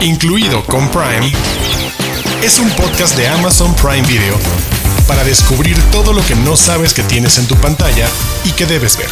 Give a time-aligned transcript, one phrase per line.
[0.00, 1.32] incluido con Prime,
[2.42, 4.36] es un podcast de Amazon Prime Video
[5.06, 8.06] para descubrir todo lo que no sabes que tienes en tu pantalla
[8.44, 9.08] y que debes ver.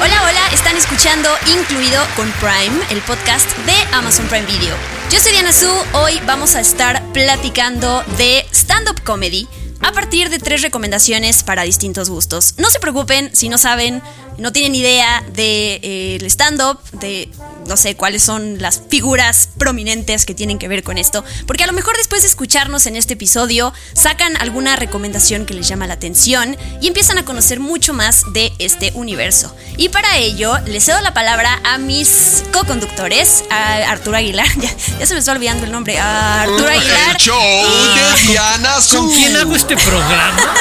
[0.00, 4.74] Hola, hola, están escuchando Incluido con Prime, el podcast de Amazon Prime Video.
[5.10, 9.48] Yo soy Diana Su, hoy vamos a estar platicando de stand-up comedy
[9.82, 12.54] a partir de tres recomendaciones para distintos gustos.
[12.58, 14.02] No se preocupen si no saben,
[14.38, 17.28] no tienen idea del de, eh, stand-up, de
[17.66, 21.66] no sé cuáles son las figuras prominentes que tienen que ver con esto, porque a
[21.66, 25.94] lo mejor después de escucharnos en este episodio sacan alguna recomendación que les llama la
[25.94, 29.54] atención y empiezan a conocer mucho más de este universo.
[29.76, 34.48] Y para ello les cedo la palabra a mis co-conductores, a Arturo Aguilar,
[34.98, 37.10] ya, se me está olvidando el nombre, a Arturo Aguilar.
[37.12, 40.54] El show de Diana ¿Con quién hago este programa?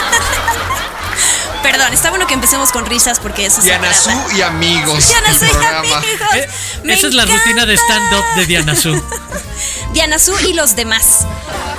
[1.63, 5.07] Perdón, está bueno que empecemos con risas porque eso Diana Su y amigos.
[5.07, 6.03] Diana Su y amigos.
[6.35, 6.47] Eh,
[6.85, 9.01] esa es la rutina de stand-up de Diana Su.
[9.93, 11.25] Diana Su y los demás.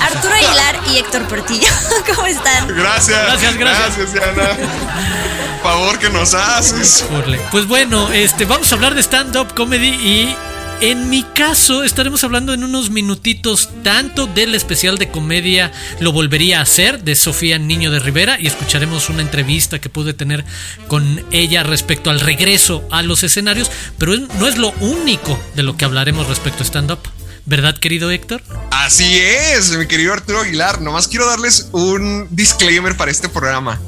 [0.00, 1.68] Arturo Aguilar y Héctor Portillo.
[2.14, 2.68] ¿Cómo están?
[2.68, 3.22] Gracias.
[3.26, 3.96] Gracias, gracias.
[3.96, 4.56] Gracias, Diana.
[5.62, 7.04] Favor que nos haces.
[7.50, 10.36] Pues bueno, este, vamos a hablar de stand-up comedy y
[10.82, 16.58] en mi caso, estaremos hablando en unos minutitos tanto del especial de comedia Lo volvería
[16.58, 20.44] a hacer de Sofía Niño de Rivera y escucharemos una entrevista que pude tener
[20.88, 25.76] con ella respecto al regreso a los escenarios, pero no es lo único de lo
[25.76, 26.98] que hablaremos respecto a stand-up.
[27.46, 28.42] ¿Verdad, querido Héctor?
[28.72, 30.80] Así es, mi querido Arturo Aguilar.
[30.80, 33.80] Nomás quiero darles un disclaimer para este programa.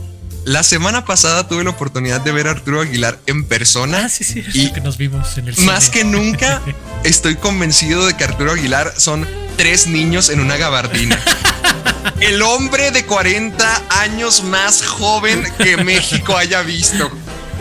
[0.45, 4.03] La semana pasada tuve la oportunidad de ver a Arturo Aguilar en persona.
[4.05, 5.67] Ah, sí, sí, y que nos vimos en el cine.
[5.67, 6.61] Más que nunca
[7.05, 11.19] estoy convencido de que Arturo Aguilar son tres niños en una gabardina.
[12.21, 17.11] El hombre de 40 años más joven que México haya visto.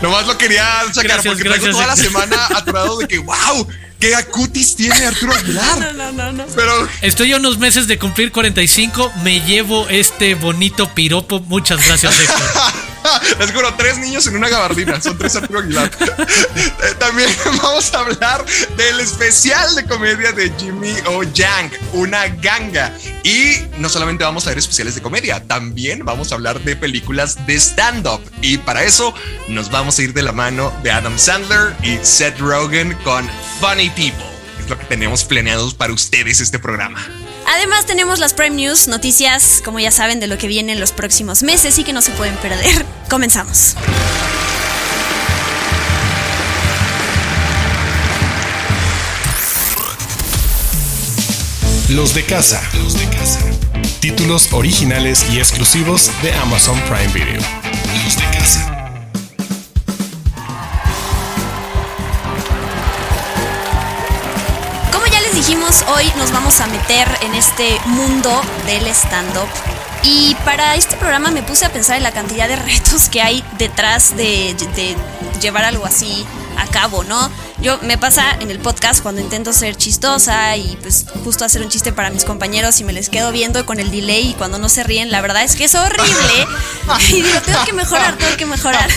[0.02, 3.66] Nomás lo quería sacar porque traigo toda la semana atorado de que, wow,
[4.04, 5.64] ¿Qué acutis tiene Arturo Aguilar?
[5.80, 6.44] No, no, no, no.
[6.54, 6.88] Pero.
[7.00, 9.10] Estoy a unos meses de cumplir 45.
[9.22, 11.40] Me llevo este bonito piropo.
[11.40, 12.42] Muchas gracias, Héctor.
[13.40, 15.00] es como tres niños en una gabardina.
[15.00, 15.62] Son tres Arturo.
[15.64, 17.30] Eh, también
[17.62, 18.44] vamos a hablar
[18.76, 21.22] del especial de comedia de Jimmy O.
[21.22, 22.92] Yang, una ganga.
[23.22, 27.46] Y no solamente vamos a ver especiales de comedia, también vamos a hablar de películas
[27.46, 28.20] de stand-up.
[28.40, 29.14] Y para eso
[29.48, 33.28] nos vamos a ir de la mano de Adam Sandler y Seth Rogen con
[33.60, 34.24] Funny People.
[34.60, 37.00] Es lo que tenemos planeados para ustedes este programa.
[37.46, 40.92] Además tenemos las Prime News, noticias, como ya saben, de lo que viene en los
[40.92, 42.84] próximos meses y que no se pueden perder.
[43.10, 43.76] Comenzamos.
[51.90, 52.62] Los de casa.
[52.82, 53.40] Los de casa.
[54.00, 57.40] Títulos originales y exclusivos de Amazon Prime Video.
[58.04, 58.23] Los de
[65.46, 69.46] dijimos, hoy nos vamos a meter en este mundo del stand-up.
[70.02, 73.44] Y para este programa me puse a pensar en la cantidad de retos que hay
[73.58, 74.56] detrás de,
[75.42, 76.24] llevar algo así
[76.56, 77.30] a cabo, ¿no?
[77.60, 81.68] Yo me pasa en el podcast cuando intento ser chistosa y pues justo hacer un
[81.68, 84.70] chiste para mis compañeros y me les quedo viendo con el delay y cuando no
[84.70, 86.46] se ríen, la verdad es que es horrible.
[87.10, 88.88] y digo, tengo que mejorar, tengo que mejorar.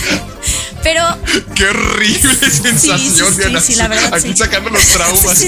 [0.82, 1.02] Pero.
[1.54, 3.60] Qué horrible sensación.
[3.60, 4.14] Sí, la verdad.
[4.14, 5.44] Aquí sacando los traumas.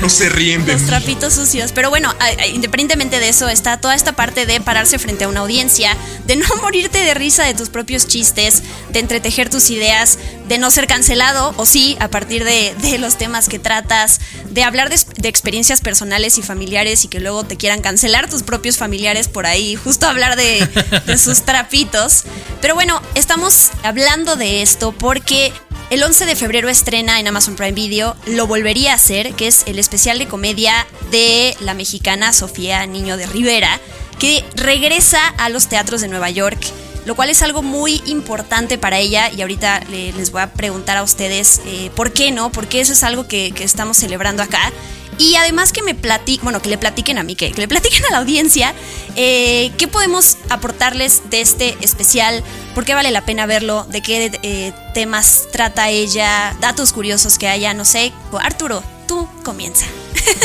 [0.00, 1.72] no se ríen de Los trapitos sucios.
[1.72, 2.14] Pero bueno,
[2.52, 6.46] independientemente de eso, está toda esta parte de pararse frente a una audiencia, de no
[6.62, 10.18] morirte de risa de tus propios chistes, de entretejer tus ideas,
[10.48, 14.20] de no ser cancelado, o sí, a partir de, los temas que tratas,
[14.50, 18.76] de hablar de, experiencias personales y familiares y que luego te quieran cancelar tus propios
[18.76, 20.66] familiares por ahí, justo hablar de,
[21.06, 22.24] de sus trapitos.
[22.60, 25.52] Pero bueno, estamos hablando de esto porque
[25.90, 29.62] el 11 de febrero estrena en Amazon Prime Video Lo Volvería a Hacer, que es
[29.66, 33.80] el especial de comedia de la mexicana Sofía Niño de Rivera,
[34.18, 36.58] que regresa a los teatros de Nueva York,
[37.06, 41.02] lo cual es algo muy importante para ella y ahorita les voy a preguntar a
[41.02, 44.72] ustedes eh, por qué no, porque eso es algo que, que estamos celebrando acá.
[45.18, 48.10] Y además que me platiquen, bueno, que le platiquen a mí, que, le platiquen a
[48.10, 48.74] la audiencia
[49.14, 52.42] eh, qué podemos aportarles de este especial,
[52.74, 57.48] por qué vale la pena verlo, de qué eh, temas trata ella, datos curiosos que
[57.48, 58.12] haya, no sé.
[58.38, 59.86] Arturo, tú comienza.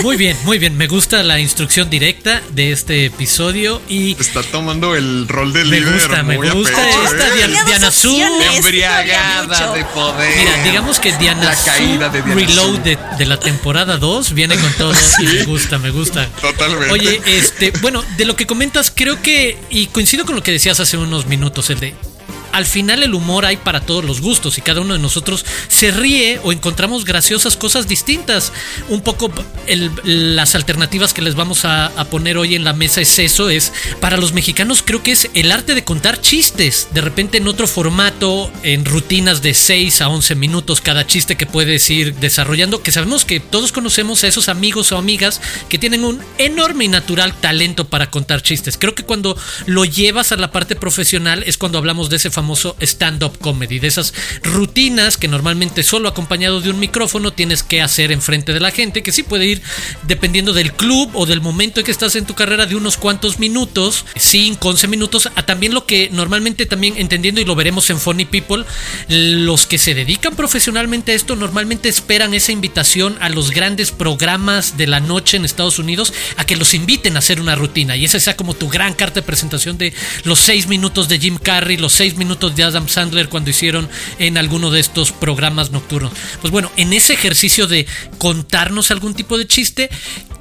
[0.03, 0.77] Muy bien, muy bien.
[0.77, 4.19] Me gusta la instrucción directa de este episodio y.
[4.19, 5.93] Está tomando el rol de me líder.
[5.93, 7.47] Gusta, me gusta, esta ¿eh?
[7.65, 8.15] Diana, Su.
[8.55, 10.37] Embriagada de poder.
[10.37, 14.91] Mira, digamos que Diana la caída de Reload de, la temporada 2 viene con todo.
[15.21, 16.27] Y me gusta, me gusta.
[16.41, 16.91] Totalmente.
[16.91, 19.57] Oye, este, bueno, de lo que comentas, creo que.
[19.69, 21.93] Y coincido con lo que decías hace unos minutos, el de
[22.51, 25.91] al final el humor hay para todos los gustos y cada uno de nosotros se
[25.91, 28.51] ríe o encontramos graciosas cosas distintas.
[28.89, 29.31] Un poco
[30.03, 33.71] las alternativas que les vamos a, poner hoy en la mesa es eso, es
[34.01, 37.67] para los mexicanos creo que es el arte de contar chistes, de repente en otro
[37.67, 42.91] formato, en rutinas de 6 a 11 minutos cada chiste que puedes ir desarrollando, que
[42.91, 47.33] sabemos que todos conocemos a esos amigos o amigas que tienen un enorme y natural
[47.33, 48.77] talento para contar chistes.
[48.77, 49.37] Creo que cuando
[49.67, 53.87] lo llevas a la parte profesional es cuando hablamos de ese famoso stand-up comedy, de
[53.87, 58.71] esas rutinas que normalmente solo acompañado de un micrófono tienes que hacer enfrente de la
[58.71, 59.61] gente, que sí puede ir
[60.07, 63.37] dependiendo del club o del momento en que estás en tu carrera de unos cuantos
[63.37, 68.25] minutos, 5, 11 minutos, también lo que normalmente también entendiendo y lo veremos en Funny
[68.25, 68.65] People,
[69.07, 74.77] los que se dedican profesionalmente a esto normalmente esperan esa invitación a los grandes programas
[74.77, 78.05] de la noche en Estados Unidos a que los inviten a hacer una rutina y
[78.05, 81.77] esa sea como tu gran carta de presentación de los seis minutos de Jim Carrey,
[81.77, 86.13] los seis minutos de Adam Sandler cuando hicieron en alguno de estos programas nocturnos.
[86.39, 87.85] Pues bueno, en ese ejercicio de
[88.17, 89.89] contarnos algún tipo de chiste,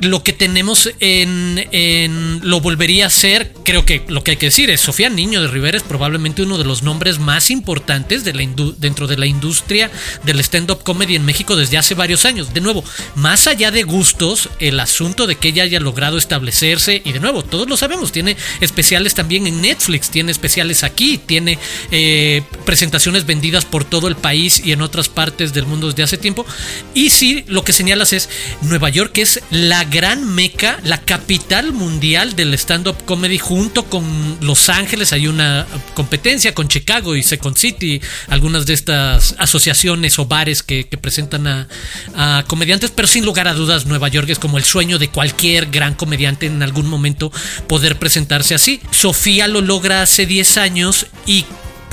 [0.00, 4.46] lo que tenemos en, en, lo volvería a ser, creo que lo que hay que
[4.46, 8.32] decir es Sofía Niño de Rivera es probablemente uno de los nombres más importantes de
[8.32, 8.40] la
[8.78, 9.90] dentro de la industria
[10.24, 12.54] del stand-up comedy en México desde hace varios años.
[12.54, 12.82] De nuevo,
[13.14, 17.42] más allá de gustos, el asunto de que ella haya logrado establecerse, y de nuevo,
[17.42, 21.58] todos lo sabemos, tiene especiales también en Netflix, tiene especiales aquí, tiene
[21.90, 26.16] eh, presentaciones vendidas por todo el país y en otras partes del mundo desde hace
[26.16, 26.46] tiempo.
[26.94, 28.28] Y sí, lo que señalas es
[28.62, 34.68] Nueva York es la gran meca, la capital mundial del stand-up comedy junto con Los
[34.68, 35.12] Ángeles.
[35.12, 40.88] Hay una competencia con Chicago y Second City, algunas de estas asociaciones o bares que,
[41.00, 41.46] presentan
[42.14, 45.66] a, comediantes, pero sin lugar a dudas Nueva York es como el sueño de cualquier
[45.66, 47.32] gran comediante en algún momento
[47.66, 48.80] poder presentarse así.
[48.90, 51.44] Sofía lo logra hace 10 años y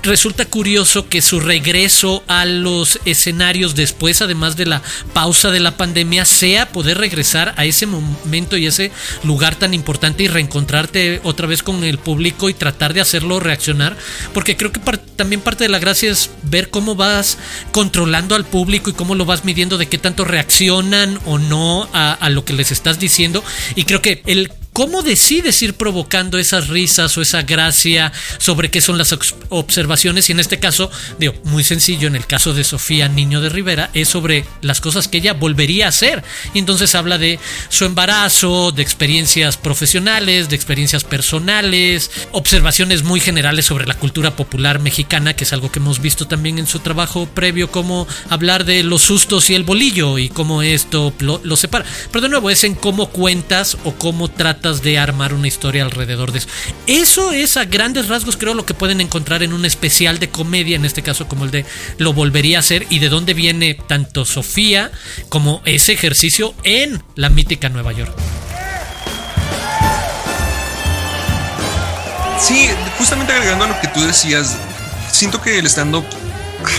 [0.04, 4.82] resulta curioso que su regreso a los escenarios después, además de la
[5.14, 8.92] pausa de la pandemia, sea poder regresar a ese momento y ese
[9.24, 13.98] lugar tan importante y reencontrarte otra vez con el público y tratar de hacerlo reaccionar,
[14.34, 14.80] porque creo que
[15.16, 17.38] también parte de la gracia es ver cómo vas
[17.72, 22.30] controlando al público y cómo lo vas midiendo de qué tanto reaccionan o no a,
[22.30, 23.44] lo que les estás diciendo.
[23.76, 28.80] Y creo que el ¿Cómo decides ir provocando esas risas o esa gracia sobre qué
[28.80, 29.12] son las
[29.50, 30.30] observaciones?
[30.30, 33.90] Y en este caso, digo, muy sencillo, en el caso de Sofía Niño de Rivera,
[33.96, 36.24] es sobre las cosas que ella volvería a hacer.
[36.54, 37.40] Y entonces habla de
[37.70, 44.78] su embarazo, de experiencias profesionales, de experiencias personales, observaciones muy generales sobre la cultura popular
[44.78, 48.84] mexicana, que es algo que hemos visto también en su trabajo previo, como hablar de
[48.84, 51.84] los sustos y el bolillo y cómo esto lo, separa.
[52.12, 56.32] Pero de nuevo, es en cómo cuentas o cómo tratas de armar una historia alrededor
[56.32, 56.48] de eso.
[56.86, 60.76] Eso es a grandes rasgos creo lo que pueden encontrar en un especial de comedia,
[60.76, 61.66] en este caso como el de
[61.98, 64.92] Lo volvería a hacer y de dónde viene tanto Sofía
[65.30, 68.14] como ese ejercicio en la mítica Nueva York.
[72.40, 74.56] Sí, justamente agregando a lo que tú decías,
[75.12, 76.06] siento que el stand-up,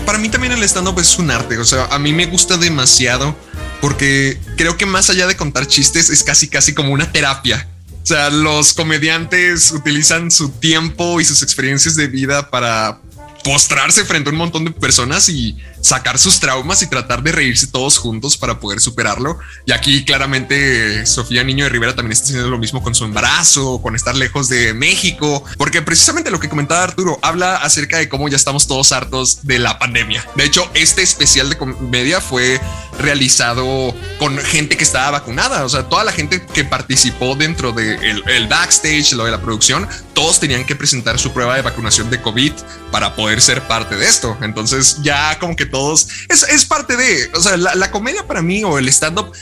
[0.07, 3.37] para mí también el stand-up es un arte, o sea, a mí me gusta demasiado
[3.81, 7.67] porque creo que más allá de contar chistes es casi casi como una terapia.
[8.09, 13.03] O sea, los comediantes utilizan su tiempo y sus experiencias de vida para
[13.45, 17.67] postrarse frente a un montón de personas y sacar sus traumas y tratar de reírse
[17.67, 19.39] todos juntos para poder superarlo.
[19.67, 23.81] Y aquí claramente Sofía Niño de Rivera también está haciendo lo mismo con su embarazo,
[23.83, 28.29] con estar lejos de México, porque precisamente lo que comentaba Arturo habla acerca de cómo
[28.29, 30.25] ya estamos todos hartos de la pandemia.
[30.37, 32.61] De hecho, este especial de comedia fue
[32.99, 38.01] realizado con gente que estaba vacunada, o sea, toda la gente que participó dentro del
[38.01, 42.11] de el backstage, lo de la producción, todos tenían que presentar su prueba de vacunación
[42.11, 42.53] de COVID
[42.91, 44.37] para poder ser parte de esto.
[44.43, 49.33] Entonces ya como que todos es, parte de, la, comedia para mí o el stand-up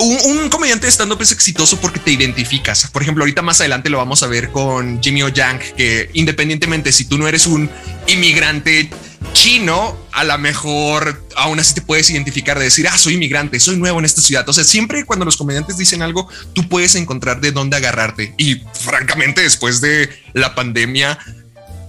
[0.00, 2.86] un, comediante de stand-up es exitoso porque te identificas.
[2.88, 6.92] Por ejemplo, ahorita más adelante lo vamos a ver con Jimmy O Yang, que independientemente
[6.92, 7.68] si tú no eres un
[8.06, 8.90] inmigrante
[9.32, 13.76] chino, a lo mejor aún así te puedes identificar de decir, ah, soy inmigrante, soy
[13.76, 14.48] nuevo en esta ciudad.
[14.48, 18.34] O sea, siempre cuando los comediantes dicen algo, tú puedes encontrar de dónde agarrarte.
[18.38, 21.18] Y francamente, después de la pandemia,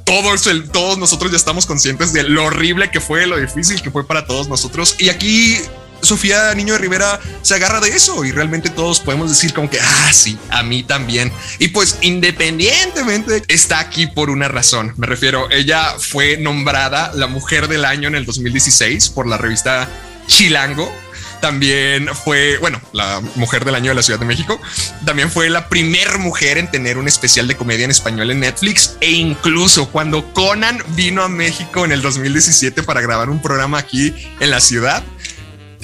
[0.10, 3.92] todos, el, todos nosotros ya estamos conscientes de lo horrible que fue, lo difícil que
[3.92, 4.96] fue para todos nosotros.
[4.98, 5.60] Y aquí
[6.02, 9.80] Sofía Niño de Rivera se agarra de eso y realmente todos podemos decir como que,
[9.80, 11.32] ah, sí, a mí también.
[11.60, 14.94] Y pues independientemente está aquí por una razón.
[14.98, 19.88] Me refiero, ella fue nombrada la mujer del año en el 2016 por la revista
[20.26, 20.92] Chilango
[21.42, 24.60] también fue, bueno, la mujer del año de la Ciudad de México,
[25.06, 28.98] también fue la primer mujer en tener un especial de comedia en español en Netflix
[29.02, 34.14] e incluso cuando Conan vino a México en el 2017 para grabar un programa aquí
[34.40, 35.04] en la ciudad,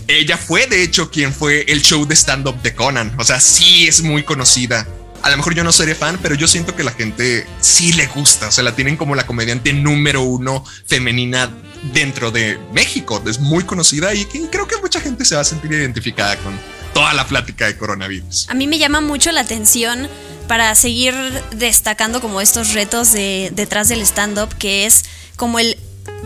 [0.07, 3.87] ella fue de hecho quien fue el show de stand-up de Conan, o sea, sí
[3.87, 4.87] es muy conocida
[5.25, 8.05] a lo mejor yo no seré fan, pero yo siento que la gente sí le
[8.05, 8.49] gusta.
[8.49, 11.49] O sea, la tienen como la comediante número uno femenina
[11.93, 13.21] dentro de México.
[13.27, 16.57] Es muy conocida y creo que mucha gente se va a sentir identificada con
[16.93, 18.47] toda la plática de coronavirus.
[18.49, 20.07] A mí me llama mucho la atención
[20.47, 21.13] para seguir
[21.51, 25.03] destacando como estos retos de, detrás del stand-up, que es
[25.35, 25.77] como el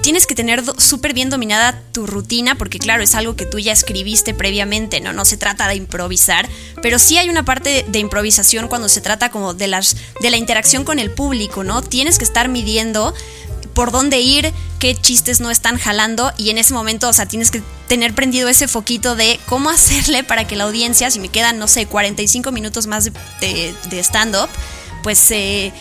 [0.02, 3.72] tienes que tener súper bien dominada tu rutina, porque claro, es algo que tú ya
[3.72, 5.12] escribiste previamente, ¿no?
[5.14, 6.48] No se trata de improvisar,
[6.82, 10.38] pero sí hay una parte de improvisación cuando se trata como de, las, de la
[10.38, 11.82] interacción con el público, ¿no?
[11.82, 13.14] Tienes que estar midiendo
[13.74, 17.52] por dónde ir, qué chistes no están jalando y en ese momento, o sea, tienes
[17.52, 21.60] que tener prendido ese foquito de cómo hacerle para que la audiencia, si me quedan,
[21.60, 23.06] no sé, 45 minutos más
[23.42, 24.50] de, stand-up,
[25.04, 25.72] pues eh,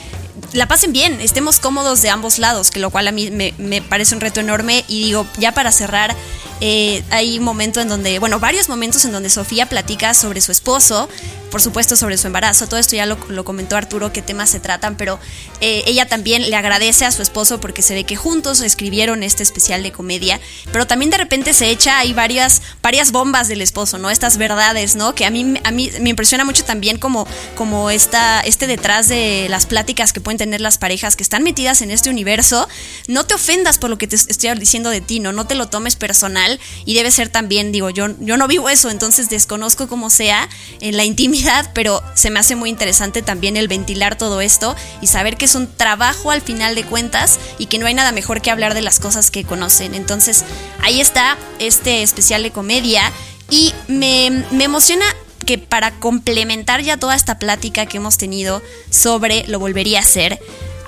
[0.53, 4.15] la pasen bien, estemos cómodos de ambos lados, que lo cual a mí me, parece
[4.15, 4.85] un reto enorme.
[4.89, 6.15] Y digo, ya para cerrar,
[6.61, 10.53] eh, hay un momento en donde, bueno, varios momentos en donde Sofía platica sobre su
[10.53, 11.09] esposo,
[11.51, 14.97] por supuesto sobre su embarazo, todo esto ya lo, comentó Arturo, qué temas se tratan,
[14.97, 15.19] pero
[15.61, 19.43] eh, ella también le agradece a su esposo porque se ve que juntos escribieron este
[19.43, 20.41] especial de comedia,
[20.73, 24.11] pero también de repente se echa ahí varias, varias bombas del esposo, ¿no?
[24.11, 25.15] Estas verdades, ¿no?
[25.15, 27.27] Que a mí, a mí me impresiona mucho también como,
[27.57, 31.81] como esta, este detrás de las pláticas que pueden tener las parejas que están metidas
[31.81, 32.69] en este universo.
[33.07, 35.33] No te ofendas por lo que te estoy diciendo de ti, ¿no?
[35.33, 38.91] No te lo tomes personal y debe ser también, digo, yo, yo no vivo eso,
[38.91, 40.47] entonces desconozco cómo sea
[40.83, 45.07] en la intimidad, pero se me hace muy interesante también el ventilar todo esto y
[45.07, 48.43] saber que es un trabajo al final de cuentas y que no hay nada mejor
[48.43, 49.95] que hablar de las cosas que conocen.
[49.95, 50.45] Entonces,
[50.83, 53.11] ahí está este especial de comedia
[53.49, 55.07] y me, me emociona
[55.49, 60.39] que para complementar ya toda esta plática que hemos tenido sobre lo volvería a hacer,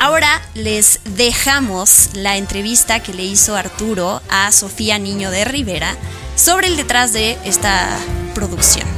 [0.02, 5.94] Ahora les dejamos la entrevista que le hizo Arturo a Sofía Niño de Rivera
[6.36, 7.98] sobre el detrás de esta
[8.34, 8.88] producción.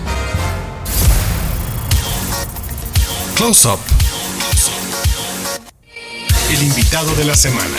[3.35, 3.81] Close Up.
[6.53, 7.79] El invitado de la semana.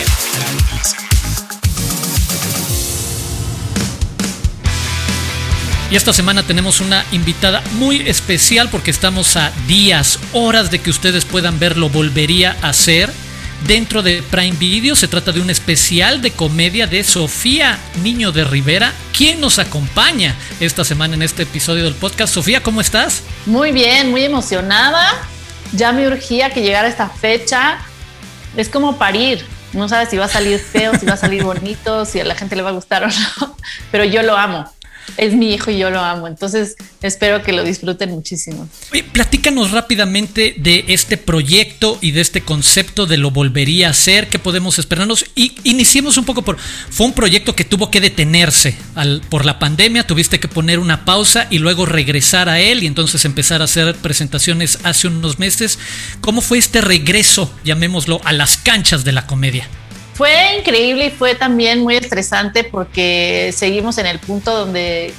[5.93, 10.89] Y esta semana tenemos una invitada muy especial porque estamos a días, horas de que
[10.89, 11.88] ustedes puedan verlo.
[11.88, 13.12] Volvería a ser
[13.67, 14.95] dentro de Prime Video.
[14.95, 20.33] Se trata de un especial de comedia de Sofía Niño de Rivera, quien nos acompaña
[20.59, 22.33] esta semana en este episodio del podcast.
[22.33, 23.21] Sofía, ¿cómo estás?
[23.45, 25.07] Muy bien, muy emocionada.
[25.73, 27.77] Ya me urgía que llegara esta fecha.
[28.57, 29.45] Es como parir.
[29.73, 32.33] No sabes si va a salir feo, si va a salir bonito, si a la
[32.33, 33.57] gente le va a gustar o no,
[33.91, 34.67] pero yo lo amo
[35.17, 36.27] es mi hijo y yo lo amo.
[36.27, 38.67] Entonces espero que lo disfruten muchísimo.
[39.12, 44.39] platícanos rápidamente de este proyecto y de este concepto de lo volvería a hacer, qué
[44.39, 45.25] podemos esperarnos.
[45.36, 46.57] Y iniciemos un poco por,
[46.89, 48.75] fue un proyecto que tuvo que detenerse
[49.29, 53.25] por la pandemia, tuviste que poner una pausa y luego regresar a él y entonces
[53.25, 55.79] empezar a hacer presentaciones hace unos meses.
[56.22, 59.67] ¿Cómo fue este regreso, llamémoslo, a las canchas de la comedia?
[60.13, 65.13] Fue increíble y fue también muy estresante porque seguimos en el punto donde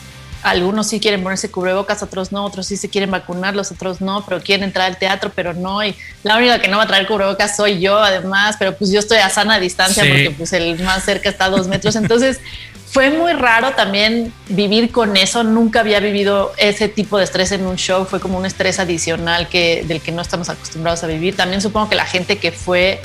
[0.45, 4.25] algunos sí quieren ponerse cubrebocas, otros no, otros sí se quieren vacunar, los otros no,
[4.27, 5.83] pero quieren entrar al teatro, pero no.
[5.83, 8.99] Y la única que no va a traer cubrebocas soy yo, además, pero pues yo
[8.99, 11.97] estoy a sana distancia porque pues el más cerca está a dos metros.
[11.97, 12.41] Entonces
[12.91, 15.45] fue muy raro también vivir con eso.
[15.45, 18.05] Nunca había vivido ese tipo de estrés en un show.
[18.05, 21.35] Fue como un estrés adicional que, del que no estamos acostumbrados a vivir.
[21.35, 23.01] También supongo que la gente que fue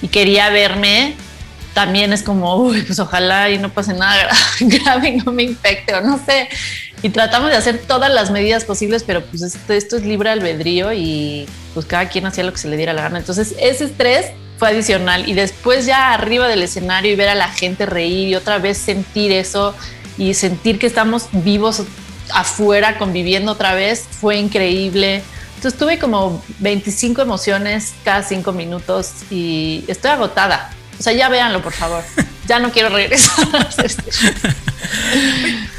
[0.00, 1.16] y quería verme
[1.78, 4.28] también es como, uy, pues ojalá y no pase nada
[4.60, 6.48] grave y no me infecte o no sé.
[7.04, 10.92] Y tratamos de hacer todas las medidas posibles, pero pues esto, esto es libre albedrío
[10.92, 13.20] y pues cada quien hacía lo que se le diera la gana.
[13.20, 17.46] Entonces ese estrés fue adicional y después ya arriba del escenario y ver a la
[17.46, 19.72] gente reír y otra vez sentir eso
[20.16, 21.84] y sentir que estamos vivos
[22.32, 25.22] afuera conviviendo otra vez fue increíble.
[25.54, 31.62] Entonces tuve como 25 emociones cada 5 minutos y estoy agotada, o sea, ya véanlo,
[31.62, 32.02] por favor.
[32.46, 34.10] Ya no quiero regresar a este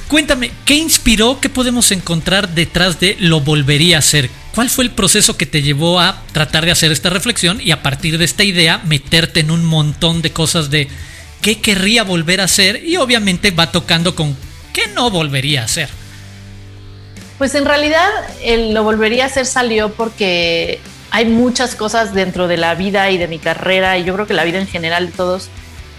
[0.07, 1.39] Cuéntame, ¿qué inspiró?
[1.39, 4.29] ¿Qué podemos encontrar detrás de lo volvería a hacer?
[4.55, 7.83] ¿Cuál fue el proceso que te llevó a tratar de hacer esta reflexión y a
[7.83, 10.87] partir de esta idea meterte en un montón de cosas de
[11.41, 12.83] qué querría volver a hacer?
[12.83, 14.35] Y obviamente va tocando con
[14.73, 15.89] qué no volvería a hacer.
[17.37, 18.09] Pues en realidad
[18.43, 20.79] el lo volvería a hacer salió porque
[21.11, 24.33] hay muchas cosas dentro de la vida y de mi carrera y yo creo que
[24.33, 25.49] la vida en general de todos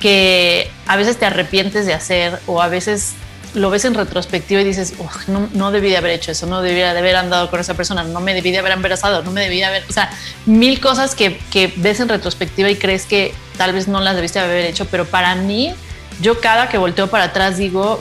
[0.00, 3.14] que a veces te arrepientes de hacer o a veces
[3.54, 4.94] lo ves en retrospectiva y dices,
[5.26, 8.04] no, no debí de haber hecho eso, no debía de haber andado con esa persona,
[8.04, 10.10] no me debí de haber embarazado, no me debí de haber, o sea,
[10.46, 14.38] mil cosas que, que ves en retrospectiva y crees que tal vez no las debiste
[14.38, 15.74] haber hecho, pero para mí,
[16.20, 18.00] yo cada que volteo para atrás digo,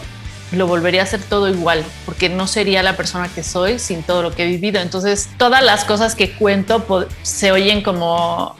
[0.51, 4.21] lo volvería a hacer todo igual, porque no sería la persona que soy sin todo
[4.21, 4.81] lo que he vivido.
[4.81, 8.55] Entonces, todas las cosas que cuento se oyen como...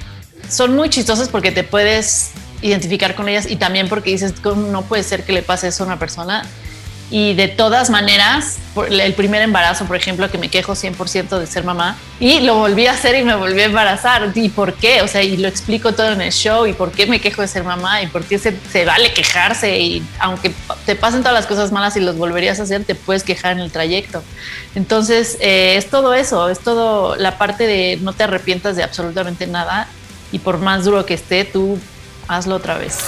[0.48, 2.32] Son muy chistosas porque te puedes
[2.62, 5.88] identificar con ellas y también porque dices, no puede ser que le pase eso a
[5.88, 6.44] una persona
[7.12, 8.60] y de todas maneras,
[8.92, 12.86] el primer embarazo, por ejemplo, que me quejo 100% de ser mamá, y lo volví
[12.86, 14.32] a hacer y me volví a embarazar.
[14.36, 15.02] ¿Y por qué?
[15.02, 17.48] O sea, y lo explico todo en el show, y por qué me quejo de
[17.48, 20.54] ser mamá, y por qué se, se vale quejarse, y aunque
[20.86, 23.60] te pasen todas las cosas malas y los volverías a hacer, te puedes quejar en
[23.60, 24.24] el trayecto.
[24.76, 29.48] Entonces, eh, es todo eso, es todo la parte de no te arrepientas de absolutamente
[29.48, 29.88] nada,
[30.32, 31.80] y por más duro que esté, tú
[32.28, 33.00] hazlo otra vez.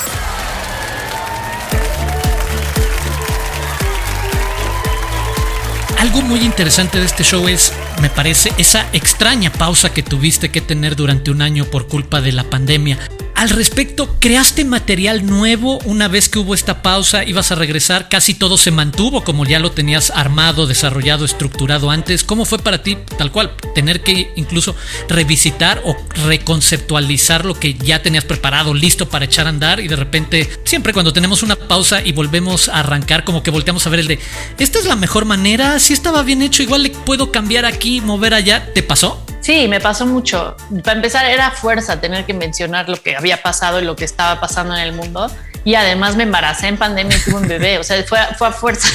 [6.01, 10.59] Algo muy interesante de este show es, me parece, esa extraña pausa que tuviste que
[10.59, 12.97] tener durante un año por culpa de la pandemia.
[13.41, 17.23] Al respecto, ¿creaste material nuevo una vez que hubo esta pausa?
[17.23, 18.07] ¿Ibas a regresar?
[18.07, 22.23] ¿Casi todo se mantuvo como ya lo tenías armado, desarrollado, estructurado antes?
[22.23, 24.75] ¿Cómo fue para ti, tal cual, tener que incluso
[25.09, 29.95] revisitar o reconceptualizar lo que ya tenías preparado, listo para echar a andar y de
[29.95, 34.01] repente, siempre cuando tenemos una pausa y volvemos a arrancar, como que volteamos a ver
[34.01, 34.19] el de,
[34.59, 38.35] esta es la mejor manera, si estaba bien hecho, igual le puedo cambiar aquí, mover
[38.35, 39.25] allá, ¿te pasó?
[39.41, 40.55] Sí, me pasó mucho.
[40.83, 44.39] Para empezar, era fuerza tener que mencionar lo que había pasado y lo que estaba
[44.39, 45.29] pasando en el mundo.
[45.63, 47.77] Y además me embaracé en pandemia y tuve un bebé.
[47.79, 48.87] O sea, fue, fue a fuerza,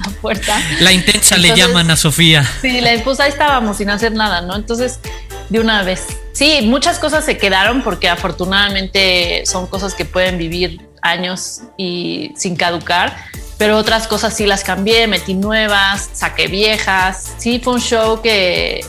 [0.06, 0.58] a fuerza.
[0.80, 2.48] La intensa le llaman a Sofía.
[2.62, 4.56] Sí, la esposa ahí estábamos sin hacer nada, ¿no?
[4.56, 5.00] Entonces,
[5.48, 6.06] de una vez.
[6.32, 12.56] Sí, muchas cosas se quedaron porque afortunadamente son cosas que pueden vivir años y sin
[12.56, 13.14] caducar
[13.58, 17.34] pero otras cosas sí las cambié, metí nuevas, saqué viejas.
[17.38, 18.84] Sí, fue un show que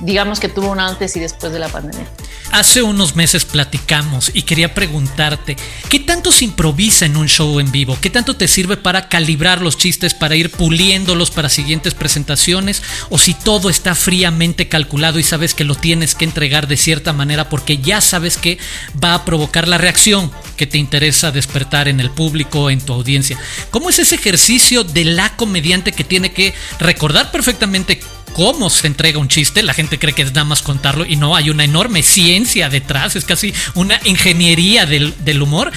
[0.00, 2.06] digamos que tuvo un antes y después de la pandemia.
[2.52, 5.56] Hace unos meses platicamos y quería preguntarte,
[5.88, 7.98] ¿qué tanto se improvisa en un show en vivo?
[8.00, 12.82] ¿Qué tanto te sirve para calibrar los chistes, para ir puliéndolos para siguientes presentaciones?
[13.10, 17.12] ¿O si todo está fríamente calculado y sabes que lo tienes que entregar de cierta
[17.12, 18.58] manera porque ya sabes que
[19.02, 23.36] va a provocar la reacción que te interesa despertar en el público, en tu audiencia?
[23.72, 28.00] ¿Cómo es ese ejercicio de la comediante que tiene que recordar perfectamente
[28.34, 29.62] cómo se entrega un chiste.
[29.62, 33.16] La gente cree que es nada más contarlo y no, hay una enorme ciencia detrás,
[33.16, 35.72] es casi una ingeniería del, humor.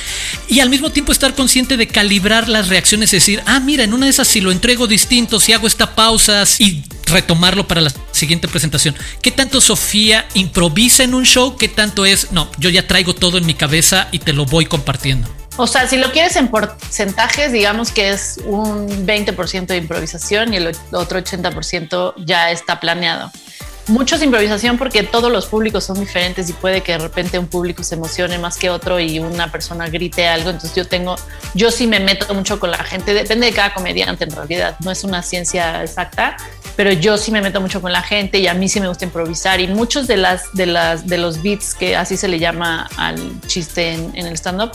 [0.50, 3.94] Y al mismo tiempo estar consciente de calibrar las reacciones, es decir, ah, mira, en
[3.94, 7.94] una de esas si lo entrego distinto, si hago esta pausa y retomarlo para la
[8.12, 8.96] siguiente presentación.
[9.22, 11.56] ¿Qué tanto Sofía improvisa en un show?
[11.58, 14.66] ¿Qué tanto es, no, yo ya traigo todo en mi cabeza y te lo voy
[14.66, 15.47] compartiendo?
[15.58, 20.58] O sea, si lo quieres en porcentajes, digamos que es un 20% de improvisación y
[20.58, 23.32] el otro 80% ya está planeado.
[23.88, 27.48] Mucho es improvisación porque todos los públicos son diferentes y puede que de repente un
[27.48, 30.50] público se emocione más que otro y una persona grite algo.
[30.50, 31.16] Entonces yo tengo,
[31.56, 34.92] yo sí me meto mucho con la gente, depende de cada comediante en realidad, no
[34.92, 36.36] es una ciencia exacta,
[36.76, 39.06] pero yo sí me meto mucho con la gente y a mí sí me gusta
[39.06, 42.90] improvisar y muchos de las de las de los beats que así se le llama
[42.98, 44.72] al chiste en, en el stand up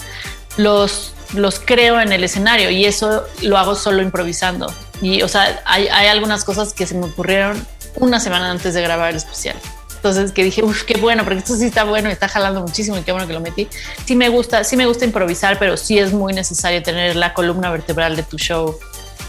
[0.57, 4.73] los, los creo en el escenario y eso lo hago solo improvisando.
[5.01, 8.83] Y, o sea, hay, hay algunas cosas que se me ocurrieron una semana antes de
[8.83, 9.57] grabar el especial.
[9.97, 12.99] Entonces que dije, uff, qué bueno, porque esto sí está bueno y está jalando muchísimo
[12.99, 13.69] y qué bueno que lo metí.
[14.05, 17.71] Sí me gusta, sí me gusta improvisar, pero sí es muy necesario tener la columna
[17.71, 18.77] vertebral de tu show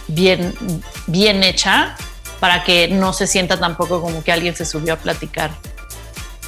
[0.07, 0.53] bien,
[1.05, 1.95] bien hecha
[2.39, 5.51] para que no se sienta tampoco como que alguien se subió a platicar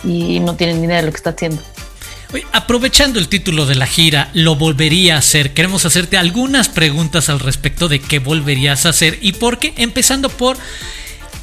[0.04, 1.62] y no tiene ni idea de lo que está haciendo
[2.52, 5.54] aprovechando el título de la gira, lo volvería a hacer.
[5.54, 9.74] Queremos hacerte algunas preguntas al respecto de qué volverías a hacer y por qué.
[9.78, 10.58] Empezando por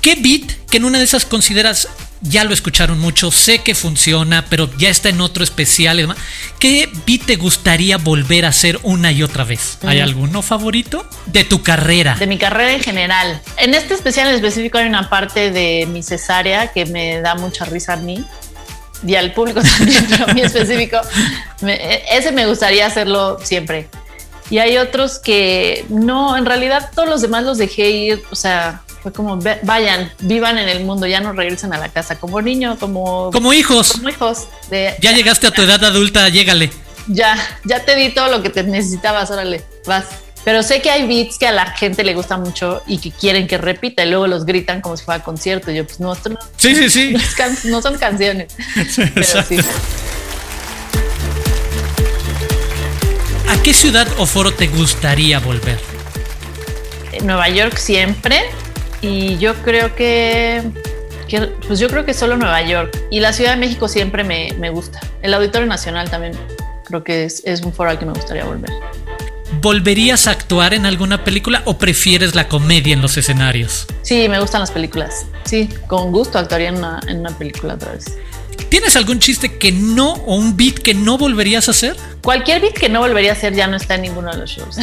[0.00, 1.88] qué beat, que en una de esas consideras,
[2.20, 6.18] ya lo escucharon mucho, sé que funciona, pero ya está en otro especial y demás.
[6.59, 9.78] ¿Qué beat te gustaría volver a hacer una y otra vez?
[9.83, 10.02] ¿Hay mm.
[10.02, 12.16] alguno favorito de tu carrera?
[12.16, 13.40] De mi carrera en general.
[13.57, 17.64] En este especial en específico hay una parte de mi cesárea que me da mucha
[17.64, 18.24] risa a mí
[19.06, 20.98] y al público también, pero a mí específico,
[22.10, 23.88] ese me gustaría hacerlo siempre.
[24.50, 28.82] Y hay otros que no, en realidad todos los demás los dejé ir, o sea,
[29.02, 32.76] fue como, vayan, vivan en el mundo, ya no regresen a la casa, como niño,
[32.78, 33.30] como...
[33.32, 33.92] Como hijos.
[33.92, 34.46] Como hijos.
[34.70, 36.70] De, ya llegaste a tu edad adulta, llégale.
[37.08, 40.04] Ya, ya te di todo lo que te necesitabas, órale, vas.
[40.44, 43.46] Pero sé que hay beats que a la gente le gusta mucho y que quieren
[43.46, 45.70] que repita y luego los gritan como si fuera concierto.
[45.70, 47.14] Y yo, pues no, no, sí, sí, sí.
[47.64, 48.55] No, son canciones.
[49.14, 49.59] pero sí.
[53.48, 55.78] ¿A qué ciudad o foro te gustaría volver?
[57.22, 58.42] Nueva York siempre
[59.00, 60.62] y yo creo que,
[61.66, 64.70] pues yo creo que solo Nueva York y la Ciudad de México siempre me, me
[64.70, 65.00] gusta.
[65.20, 66.33] El Auditorio Nacional también
[66.85, 68.70] creo que es, es un foro al que me gustaría volver.
[69.62, 73.87] ¿Volverías a actuar en alguna película o prefieres la comedia en los escenarios?
[74.03, 75.25] Sí, me gustan las películas.
[75.44, 78.07] Sí, con gusto actuaría en una, en una película otra vez.
[78.68, 81.96] ¿Tienes algún chiste que no o un beat que no volverías a hacer?
[82.22, 84.79] Cualquier beat que no volvería a hacer ya no está en ninguno de los shows.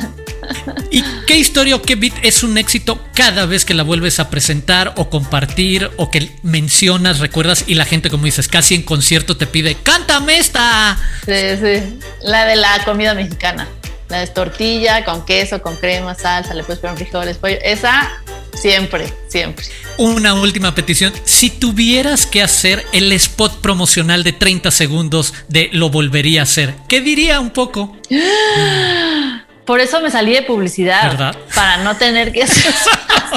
[0.90, 4.30] ¿Y qué historia o qué beat es un éxito cada vez que la vuelves a
[4.30, 9.36] presentar o compartir o que mencionas, recuerdas y la gente, como dices, casi en concierto
[9.36, 10.96] te pide, cántame esta?
[11.26, 11.98] Sí, sí.
[12.22, 13.68] La de la comida mexicana.
[14.10, 17.56] La de tortilla con queso, con crema, salsa, le puedes poner frijoles, pollo.
[17.62, 18.10] Esa
[18.54, 19.64] siempre, siempre.
[19.98, 21.12] Una última petición.
[21.24, 26.74] Si tuvieras que hacer el spot promocional de 30 segundos de Lo volvería a hacer,
[26.88, 27.96] ¿qué diría un poco?
[29.64, 31.10] Por eso me salí de publicidad.
[31.10, 31.36] ¿Verdad?
[31.54, 32.74] Para no tener que hacer.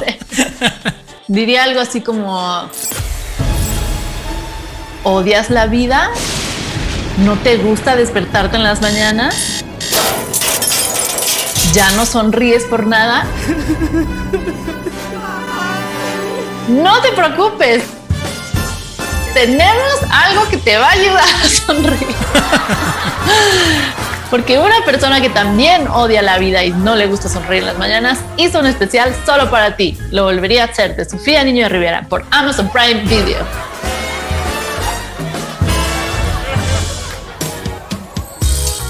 [1.28, 2.70] diría algo así como.
[5.04, 6.10] ¿Odias la vida?
[7.20, 9.64] ¿No te gusta despertarte en las mañanas?
[11.74, 13.26] ¿Ya no sonríes por nada?
[16.70, 17.84] No te preocupes.
[19.34, 22.16] Tenemos algo que te va a ayudar a sonreír.
[24.30, 27.78] Porque una persona que también odia la vida y no le gusta sonreír en las
[27.80, 29.98] mañanas hizo un especial solo para ti.
[30.12, 33.73] Lo volvería a hacer de Sofía Niño de Rivera por Amazon Prime Video.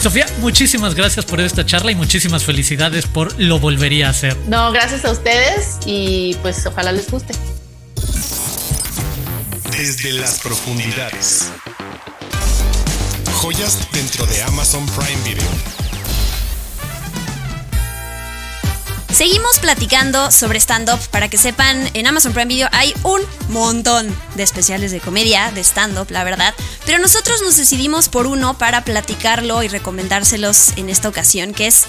[0.03, 4.35] Sofía, muchísimas gracias por esta charla y muchísimas felicidades por Lo volvería a hacer.
[4.49, 7.33] No, gracias a ustedes y pues ojalá les guste.
[9.71, 11.49] Desde las profundidades.
[13.35, 15.82] Joyas dentro de Amazon Prime Video.
[19.13, 20.99] Seguimos platicando sobre stand-up.
[21.11, 25.61] Para que sepan, en Amazon Prime Video hay un montón de especiales de comedia, de
[25.63, 26.55] stand-up, la verdad.
[26.87, 31.83] Pero nosotros nos decidimos por uno para platicarlo y recomendárselos en esta ocasión, que es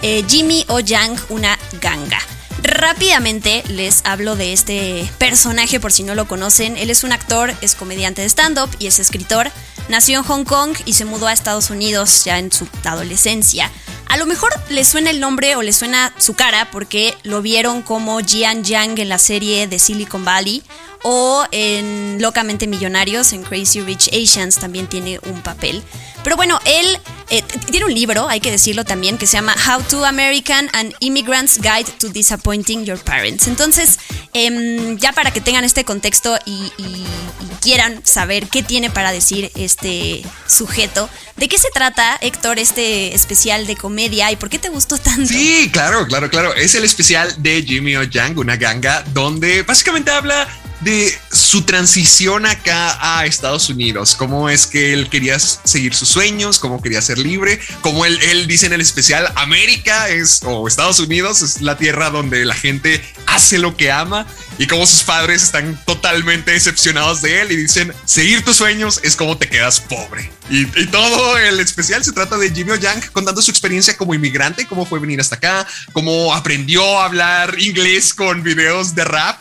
[0.00, 2.18] eh, Jimmy O Yang, una ganga.
[2.62, 6.78] Rápidamente les hablo de este personaje por si no lo conocen.
[6.78, 9.52] Él es un actor, es comediante de stand-up y es escritor.
[9.90, 13.70] Nació en Hong Kong y se mudó a Estados Unidos ya en su adolescencia.
[14.06, 17.82] A lo mejor le suena el nombre o le suena su cara porque lo vieron
[17.82, 20.62] como Jian Yang en la serie de Silicon Valley
[21.02, 25.82] o en Locamente Millonarios, en Crazy Rich Asians también tiene un papel.
[26.24, 29.82] Pero bueno, él eh, tiene un libro, hay que decirlo también, que se llama How
[29.82, 33.46] to American and Immigrants Guide to Disappointing Your Parents.
[33.46, 33.98] Entonces,
[34.32, 36.72] em, ya para que tengan este contexto y,
[37.64, 43.66] quieran saber qué tiene para decir este sujeto, ¿de qué se trata, Héctor, este especial
[43.66, 45.32] de comedia y por qué te gustó tanto?
[45.32, 46.54] Sí, claro, claro, claro.
[46.54, 48.02] Es el especial de Jimmy O
[48.36, 50.46] una ganga, donde básicamente habla
[50.80, 56.58] de su transición acá a Estados Unidos, cómo es que él quería seguir sus sueños,
[56.58, 61.00] cómo quería ser libre, como él, él dice en el especial, América es, o Estados
[61.00, 64.26] Unidos es la tierra donde la gente hace lo que ama
[64.58, 69.16] y como sus padres están totalmente decepcionados de él y dicen, seguir tus sueños es
[69.16, 70.30] como te quedas pobre.
[70.50, 74.66] Y, y todo el especial se trata de Jimmy Yang contando su experiencia como inmigrante,
[74.66, 79.40] cómo fue venir hasta acá, cómo aprendió a hablar inglés con videos de rap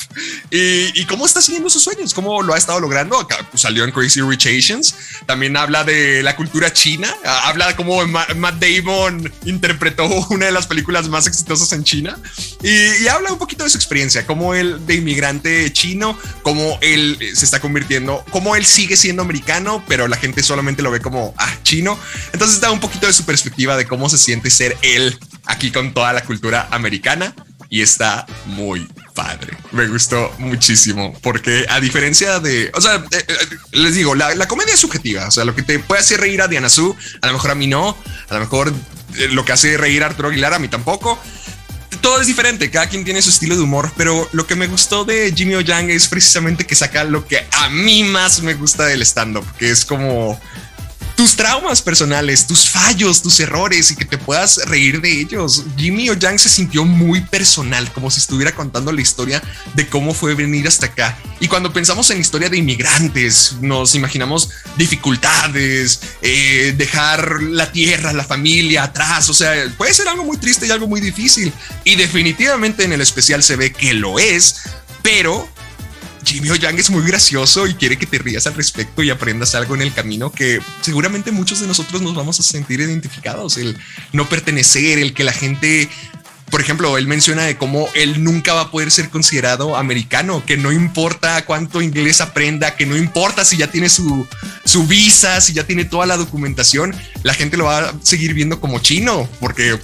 [0.49, 3.19] y, y cómo está siguiendo sus sueños, cómo lo ha estado logrando.
[3.19, 4.95] Acá pues, salió en Crazy Rich Asians.
[5.26, 10.67] También habla de la cultura china, habla de cómo Matt Damon interpretó una de las
[10.67, 12.17] películas más exitosas en China
[12.62, 17.17] y, y habla un poquito de su experiencia, cómo él de inmigrante chino, cómo él
[17.35, 21.33] se está convirtiendo, cómo él sigue siendo americano, pero la gente solamente lo ve como
[21.37, 21.97] ah, chino.
[22.31, 25.93] Entonces da un poquito de su perspectiva de cómo se siente ser él aquí con
[25.93, 27.35] toda la cultura americana
[27.69, 29.57] y está muy padre.
[29.71, 33.35] Me gustó muchísimo porque a diferencia de, o sea, eh, eh,
[33.71, 36.41] les digo, la, la, comedia es subjetiva, o sea, lo que te puede hacer reír
[36.41, 37.97] a Diana Su, a lo mejor a mí no,
[38.29, 38.73] a lo mejor
[39.17, 41.19] eh, lo que hace reír a Arturo Aguilar a mí tampoco.
[42.01, 45.06] Todo es diferente, cada quien tiene su estilo de humor, pero lo que me gustó
[45.06, 48.86] de Jimmy O Yang es precisamente que saca lo que a mí más me gusta
[48.86, 50.39] del stand-up, que es como
[51.15, 55.63] tus traumas personales, tus fallos, tus errores y que te puedas reír de ellos.
[55.78, 59.41] Jimmy O Yang se sintió muy personal, como si estuviera contando la historia
[59.76, 61.17] de cómo fue venir hasta acá.
[61.39, 68.23] Y cuando pensamos en historia de inmigrantes, nos imaginamos dificultades, eh, dejar la tierra, la
[68.23, 69.30] familia atrás.
[69.30, 71.54] O sea, puede ser algo muy triste y algo muy difícil.
[71.84, 74.56] Y definitivamente en el especial se ve que lo es,
[75.02, 75.52] pero
[76.23, 79.55] Jimmy O Yang es muy gracioso y quiere que te rías al respecto y aprendas
[79.55, 83.57] algo en el camino que seguramente muchos de nosotros nos vamos a sentir identificados.
[83.57, 83.77] El
[84.12, 85.89] no pertenecer, el que la gente
[86.53, 90.55] por ejemplo, él menciona de cómo él nunca va a poder ser considerado americano, que
[90.55, 94.27] no importa cuánto inglés aprenda, que no importa si ya tiene su,
[94.63, 98.59] su visa, si ya tiene toda la documentación, la gente lo va a seguir viendo
[98.59, 99.79] como chino, porque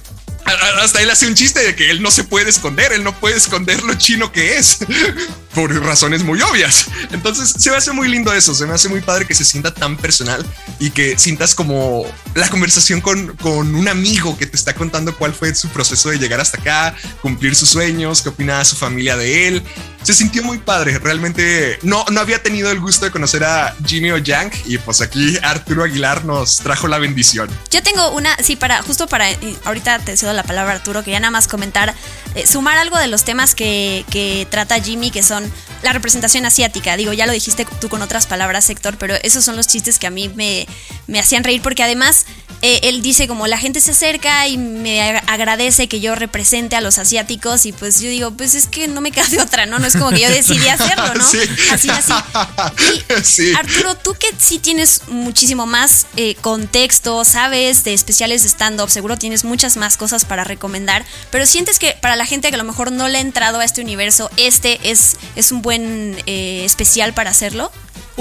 [0.80, 3.36] hasta él hace un chiste de que él no se puede esconder, él no puede
[3.36, 4.78] esconder lo chino que es,
[5.54, 6.86] por razones muy obvias.
[7.12, 9.72] Entonces se me hace muy lindo eso, se me hace muy padre que se sienta
[9.72, 10.44] tan personal
[10.78, 15.34] y que sientas como la conversación con, con un amigo que te está contando cuál
[15.34, 19.48] fue su proceso de llegar hasta acá, cumplir sus sueños, qué opinaba su familia de
[19.48, 19.62] él.
[20.02, 24.10] Se sintió muy padre, realmente no, no había tenido el gusto de conocer a Jimmy
[24.12, 27.50] o Yang y pues aquí Arturo Aguilar nos trajo la bendición.
[27.70, 29.26] Yo tengo una, sí, para, justo para,
[29.64, 31.94] ahorita te cedo la palabra Arturo, quería nada más comentar,
[32.34, 35.39] eh, sumar algo de los temas que, que trata Jimmy, que son
[35.82, 36.96] la representación asiática.
[36.96, 40.06] Digo, ya lo dijiste tú con otras palabras, Héctor, pero esos son los chistes que
[40.06, 40.66] a mí me,
[41.06, 42.26] me hacían reír porque además
[42.62, 46.82] eh, él dice como la gente se acerca y me agradece que yo represente a
[46.82, 49.78] los asiáticos y pues yo digo, pues es que no me queda de otra, ¿no?
[49.78, 51.24] No es como que yo decidí hacerlo, ¿no?
[51.72, 52.12] Así, así.
[53.50, 58.90] Y Arturo, tú que sí tienes muchísimo más eh, contexto, sabes de especiales de stand-up,
[58.90, 62.58] seguro tienes muchas más cosas para recomendar, pero sientes que para la gente que a
[62.58, 66.64] lo mejor no le ha entrado a este universo, este es, es un buen eh,
[66.64, 67.70] especial para hacerlo.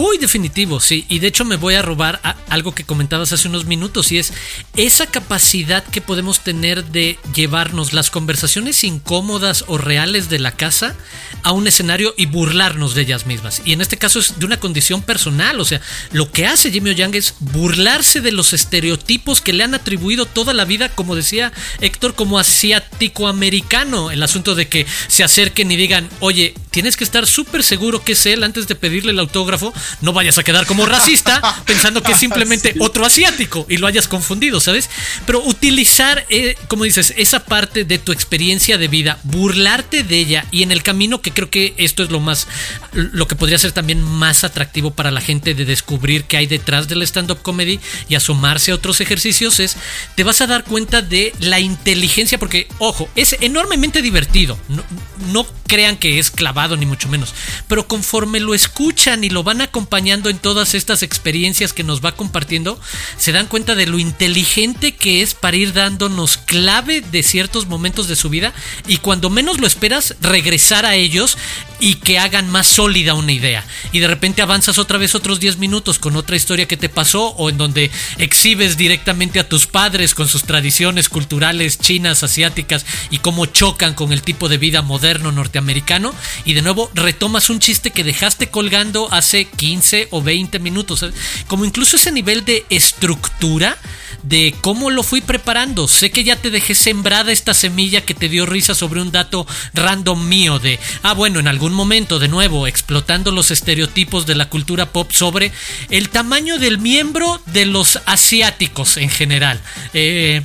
[0.01, 1.05] Uy, definitivo, sí.
[1.09, 4.31] Y de hecho me voy a robar algo que comentabas hace unos minutos y es
[4.77, 10.95] esa capacidad que podemos tener de llevarnos las conversaciones incómodas o reales de la casa
[11.43, 13.61] a un escenario y burlarnos de ellas mismas.
[13.65, 15.81] Y en este caso es de una condición personal, o sea,
[16.13, 20.53] lo que hace Jimmy Yang es burlarse de los estereotipos que le han atribuido toda
[20.53, 24.11] la vida, como decía Héctor, como asiático-americano.
[24.11, 28.13] El asunto de que se acerquen y digan, oye, tienes que estar súper seguro que
[28.13, 32.13] es él antes de pedirle el autógrafo no vayas a quedar como racista pensando que
[32.13, 34.89] es simplemente otro asiático y lo hayas confundido, ¿sabes?
[35.25, 40.45] Pero utilizar, eh, como dices, esa parte de tu experiencia de vida, burlarte de ella
[40.51, 42.47] y en el camino que creo que esto es lo más,
[42.93, 46.87] lo que podría ser también más atractivo para la gente de descubrir qué hay detrás
[46.87, 49.77] del stand-up comedy y asomarse a otros ejercicios es,
[50.15, 54.59] te vas a dar cuenta de la inteligencia, porque, ojo, es enormemente divertido.
[54.67, 54.83] No,
[55.31, 57.33] no crean que es clavado ni mucho menos,
[57.67, 62.11] pero conforme lo escuchan y lo van acompañando en todas estas experiencias que nos va
[62.11, 62.77] compartiendo,
[63.17, 68.09] se dan cuenta de lo inteligente que es para ir dándonos clave de ciertos momentos
[68.09, 68.53] de su vida
[68.87, 71.37] y cuando menos lo esperas, regresar a ellos
[71.79, 73.65] y que hagan más sólida una idea.
[73.91, 77.27] Y de repente avanzas otra vez otros 10 minutos con otra historia que te pasó
[77.29, 83.19] o en donde exhibes directamente a tus padres con sus tradiciones culturales chinas, asiáticas y
[83.19, 86.13] cómo chocan con el tipo de vida moderno norteamericano
[86.45, 91.05] y de nuevo retomas un chiste que dejaste colgando hace 15 o 20 minutos.
[91.47, 93.77] Como incluso ese nivel de estructura
[94.23, 95.87] de cómo lo fui preparando.
[95.87, 99.47] Sé que ya te dejé sembrada esta semilla que te dio risa sobre un dato
[99.73, 104.49] random mío de, ah, bueno, en algún momento, de nuevo, explotando los estereotipos de la
[104.49, 105.51] cultura pop sobre
[105.89, 109.61] el tamaño del miembro de los asiáticos en general.
[109.93, 110.41] Eh,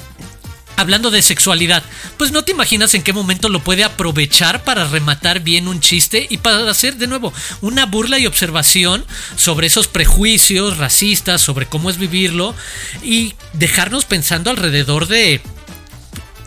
[0.76, 1.84] Hablando de sexualidad,
[2.16, 6.26] pues no te imaginas en qué momento lo puede aprovechar para rematar bien un chiste
[6.28, 9.04] y para hacer de nuevo una burla y observación
[9.37, 12.56] sobre esos prejuicios racistas, sobre cómo es vivirlo
[13.04, 15.40] y dejarnos pensando alrededor de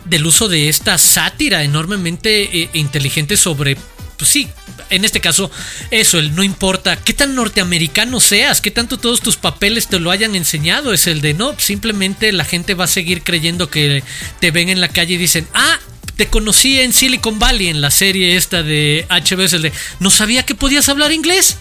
[0.04, 3.76] del uso de esta sátira enormemente eh, inteligente sobre
[4.18, 4.48] pues sí,
[4.90, 5.50] en este caso,
[5.90, 10.10] eso, el no importa qué tan norteamericano seas, qué tanto todos tus papeles te lo
[10.10, 14.02] hayan enseñado, es el de no, simplemente la gente va a seguir creyendo que
[14.40, 15.78] te ven en la calle y dicen, ah,
[16.16, 20.10] te conocí en Silicon Valley, en la serie esta de HBO, es el de, no
[20.10, 21.58] sabía que podías hablar inglés.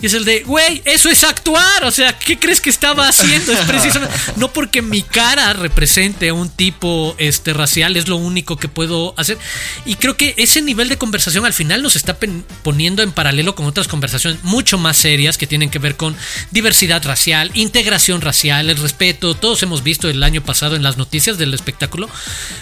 [0.00, 1.84] Y es el de, güey, eso es actuar.
[1.84, 3.52] O sea, ¿qué crees que estaba haciendo?
[3.52, 4.14] Es precisamente.
[4.36, 9.12] No porque mi cara represente a un tipo este, racial, es lo único que puedo
[9.16, 9.38] hacer.
[9.84, 12.16] Y creo que ese nivel de conversación al final nos está
[12.62, 16.16] poniendo en paralelo con otras conversaciones mucho más serias que tienen que ver con
[16.50, 19.34] diversidad racial, integración racial, el respeto.
[19.34, 22.08] Todos hemos visto el año pasado en las noticias del espectáculo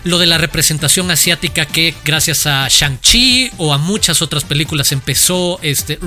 [0.05, 5.59] lo de la representación asiática que gracias a Shang-Chi o a muchas otras películas empezó
[5.63, 5.99] este,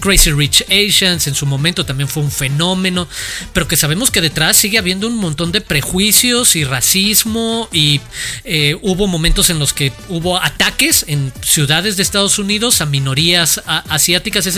[0.00, 3.06] Crazy Rich en su momento también fue un fenómeno,
[3.52, 8.00] pero que sabemos que detrás sigue habiendo un montón de prejuicios y racismo y
[8.44, 13.62] eh, hubo momentos en los que hubo ataques en ciudades de Estados Unidos a minorías
[13.66, 14.48] asiáticas.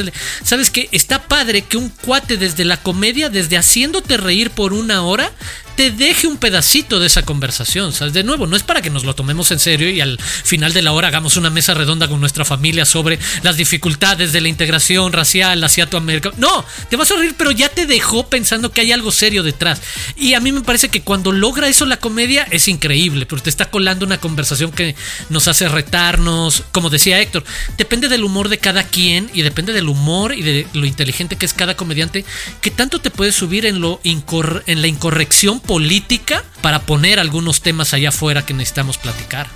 [0.45, 0.89] ¿Sabes qué?
[0.93, 5.33] Está padre que un cuate desde la comedia, desde haciéndote reír por una hora,
[5.77, 7.93] te deje un pedacito de esa conversación.
[7.93, 8.13] ¿sabes?
[8.13, 10.83] De nuevo, no es para que nos lo tomemos en serio y al final de
[10.83, 15.13] la hora hagamos una mesa redonda con nuestra familia sobre las dificultades de la integración
[15.13, 16.35] racial asiatoamericana.
[16.39, 19.81] No, te vas a reír, pero ya te dejó pensando que hay algo serio detrás.
[20.17, 23.51] Y a mí me parece que cuando logra eso la comedia es increíble, porque te
[23.51, 24.95] está colando una conversación que
[25.31, 26.65] nos hace retarnos.
[26.73, 27.45] Como decía Héctor,
[27.79, 31.47] depende del humor de cada quien y depende del humor y de lo inteligente que
[31.47, 32.25] es cada comediante,
[32.61, 37.95] que tanto te puedes subir en, lo en la incorrección política para poner algunos temas
[37.95, 39.47] allá afuera que necesitamos platicar.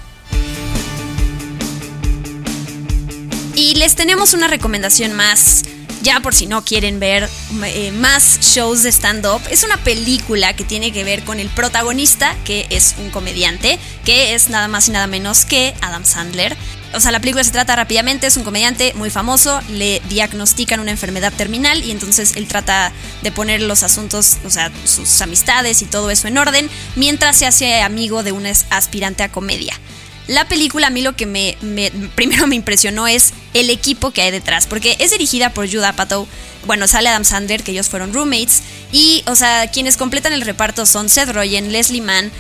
[3.55, 5.65] Y les tenemos una recomendación más,
[6.07, 7.29] ya por si no quieren ver
[7.65, 9.41] eh, más shows de stand-up.
[9.51, 14.35] Es una película que tiene que ver con el protagonista, que es un comediante, que
[14.35, 16.57] es nada más y nada menos que Adam Sandler.
[16.95, 20.93] O sea, la película se trata rápidamente, es un comediante muy famoso, le diagnostican una
[20.93, 22.93] enfermedad terminal y entonces él trata
[23.23, 27.47] de poner los asuntos, o sea, sus amistades y todo eso en orden, mientras se
[27.47, 29.75] hace amigo de un aspirante a comedia.
[30.29, 31.57] La película a mí lo que me,
[32.15, 36.27] primero me impresionó es el equipo que hay detrás, porque es dirigida por Judah Apatow,
[36.67, 40.85] bueno, sale Adam Sandler, que ellos fueron roommates, y, o sea, quienes completan el reparto
[40.85, 42.33] son Seth Rogen, Leslie Mann,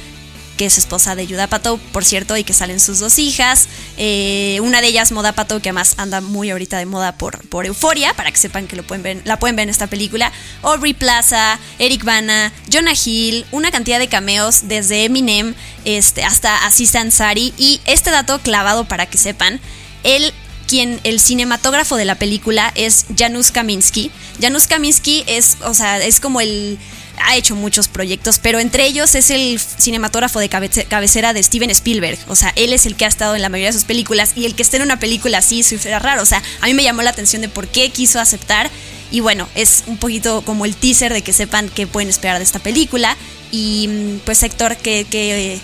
[0.56, 3.68] que es esposa de Yuda Pato, por cierto, y que salen sus dos hijas.
[3.96, 7.66] Eh, una de ellas, Moda Pato, que además anda muy ahorita de moda por, por
[7.66, 10.32] Euforia, para que sepan que lo pueden ver, la pueden ver en esta película.
[10.62, 16.94] Aubrey Plaza, Eric Bana, Jonah Hill, una cantidad de cameos desde Eminem este, hasta Aziz
[16.94, 17.52] Ansari.
[17.58, 19.60] Y este dato clavado para que sepan,
[20.02, 20.32] él
[20.66, 24.10] quien el cinematógrafo de la película es Janusz Kaminski.
[24.40, 26.78] Janusz Kaminski es, o sea, es como el
[27.22, 32.18] ha hecho muchos proyectos, pero entre ellos es el cinematógrafo de cabecera de Steven Spielberg.
[32.28, 34.46] O sea, él es el que ha estado en la mayoría de sus películas y
[34.46, 36.22] el que esté en una película así era raro.
[36.22, 38.70] O sea, a mí me llamó la atención de por qué quiso aceptar.
[39.10, 42.44] Y bueno, es un poquito como el teaser de que sepan qué pueden esperar de
[42.44, 43.16] esta película.
[43.52, 45.58] Y mm, pues Héctor, ¿qué, qué,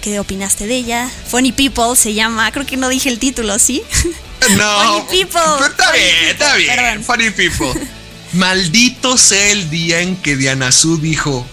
[0.00, 1.10] qué opinaste de ella?
[1.28, 3.82] Funny People se llama, creo que no dije el título, ¿sí?
[4.56, 5.04] No.
[5.06, 5.66] Funny People.
[5.66, 7.04] Está bien, está bien.
[7.04, 8.01] Funny People.
[8.32, 11.46] Maldito sea el día en que Diana Su dijo,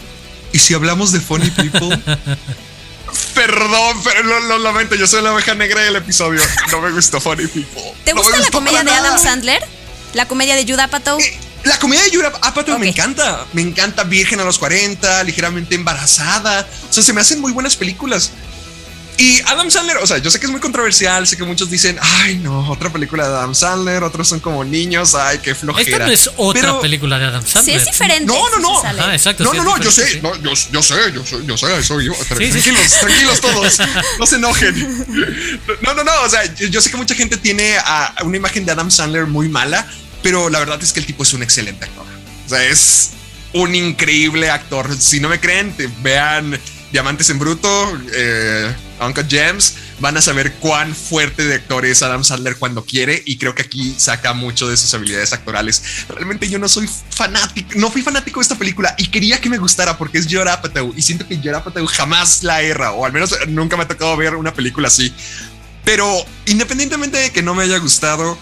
[0.53, 1.97] ¿y si hablamos de Funny People?
[3.33, 6.41] Perdón, pero lo, lamento, yo soy la oveja negra del episodio.
[6.71, 7.93] No me gustó Funny People.
[8.05, 9.65] ¿Te gusta la comedia de Adam Sandler?
[10.13, 11.19] ¿La comedia de Judah Apatow?
[11.19, 13.45] Eh, la comedia de Judah Apatow me encanta.
[13.53, 16.67] Me encanta Virgen a los 40, ligeramente embarazada.
[16.89, 18.31] O sea, se me hacen muy buenas películas.
[19.19, 21.99] Y Adam Sandler, o sea, yo sé que es muy controversial, sé que muchos dicen,
[22.01, 25.89] ay, no, otra película de Adam Sandler, otros son como niños, ay, qué flojera.
[25.89, 27.81] Esta no es otra película de Adam Sandler.
[27.81, 28.25] Sí, es diferente.
[28.25, 28.81] No, no, no.
[28.81, 29.43] Ah, exacto.
[29.43, 32.13] No, no, no, yo sé, no, yo, yo, sé, yo sé, yo sé, soy yo.
[32.29, 33.79] tranquilos, tranquilos todos,
[34.19, 35.05] no se enojen.
[35.81, 37.75] No, no, no, o sea, yo sé que mucha gente tiene
[38.23, 39.85] una imagen de Adam Sandler muy mala,
[40.23, 42.05] pero la verdad es que el tipo es un excelente actor.
[42.45, 43.09] O sea, es
[43.51, 44.95] un increíble actor.
[44.97, 46.57] Si no me creen, vean
[46.93, 52.23] Diamantes en Bruto, eh, Uncle James, van a saber cuán fuerte de actor es Adam
[52.23, 55.83] Sandler cuando quiere y creo que aquí saca mucho de sus habilidades actorales.
[56.09, 59.57] Realmente yo no soy fanático, no fui fanático de esta película y quería que me
[59.57, 63.13] gustara porque es Judd Apatow y siento que Judd Apatow jamás la erra o al
[63.13, 65.13] menos nunca me ha tocado ver una película así.
[65.83, 68.37] Pero independientemente de que no me haya gustado,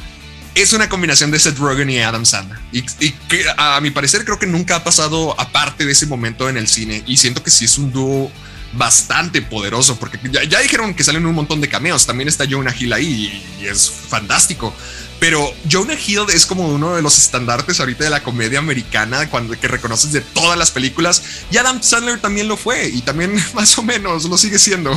[0.61, 2.57] es una combinación de Seth Rogen y Adam Sandler.
[2.71, 6.57] Y, que a mi parecer creo que nunca ha pasado aparte de ese momento en
[6.57, 7.03] el cine.
[7.05, 8.31] Y siento que sí es un dúo
[8.73, 12.05] bastante poderoso porque ya, dijeron que salen un montón de cameos.
[12.05, 14.73] También está Jonah Hill ahí y, es fantástico.
[15.19, 19.59] Pero Jonah Hill es como uno de los estandartes ahorita de la comedia americana cuando
[19.59, 23.77] que reconoces de todas las películas y Adam Sandler también lo fue y también más
[23.79, 24.91] o menos lo sigue siendo.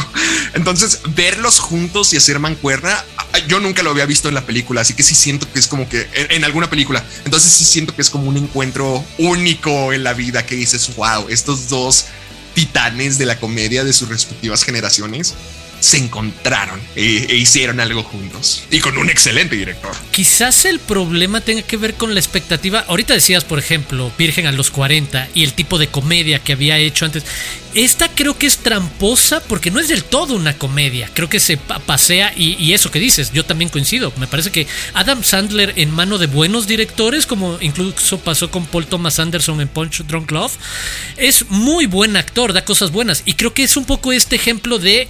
[0.52, 3.02] Entonces, verlos juntos y hacer mancuerna,
[3.48, 5.88] yo nunca lo había visto en la película, así que sí siento que es como
[5.88, 7.02] que en, alguna película.
[7.24, 11.28] Entonces, sí siento que es como un encuentro único en la vida que dices, wow,
[11.30, 12.06] estos dos
[12.54, 15.34] titanes de la comedia de sus respectivas generaciones
[15.80, 18.64] se encontraron e, e, hicieron algo juntos.
[18.70, 19.92] Y con un excelente director.
[20.12, 22.84] Quizás el problema tenga que ver con la expectativa.
[22.86, 26.78] Ahorita decías, por ejemplo, Virgen a los 40 y el tipo de comedia que había
[26.78, 27.24] hecho antes.
[27.74, 31.08] Esta creo que es tramposa porque no es del todo una comedia.
[31.14, 34.12] Creo que se pasea y, eso que dices, yo también coincido.
[34.16, 38.86] Me parece que Adam Sandler en mano de buenos directores, como incluso pasó con Paul
[38.86, 40.52] Thomas Anderson en Punch Drunk Love,
[41.16, 43.22] es muy buen actor, da cosas buenas.
[43.24, 45.06] Y creo que es un poco este ejemplo de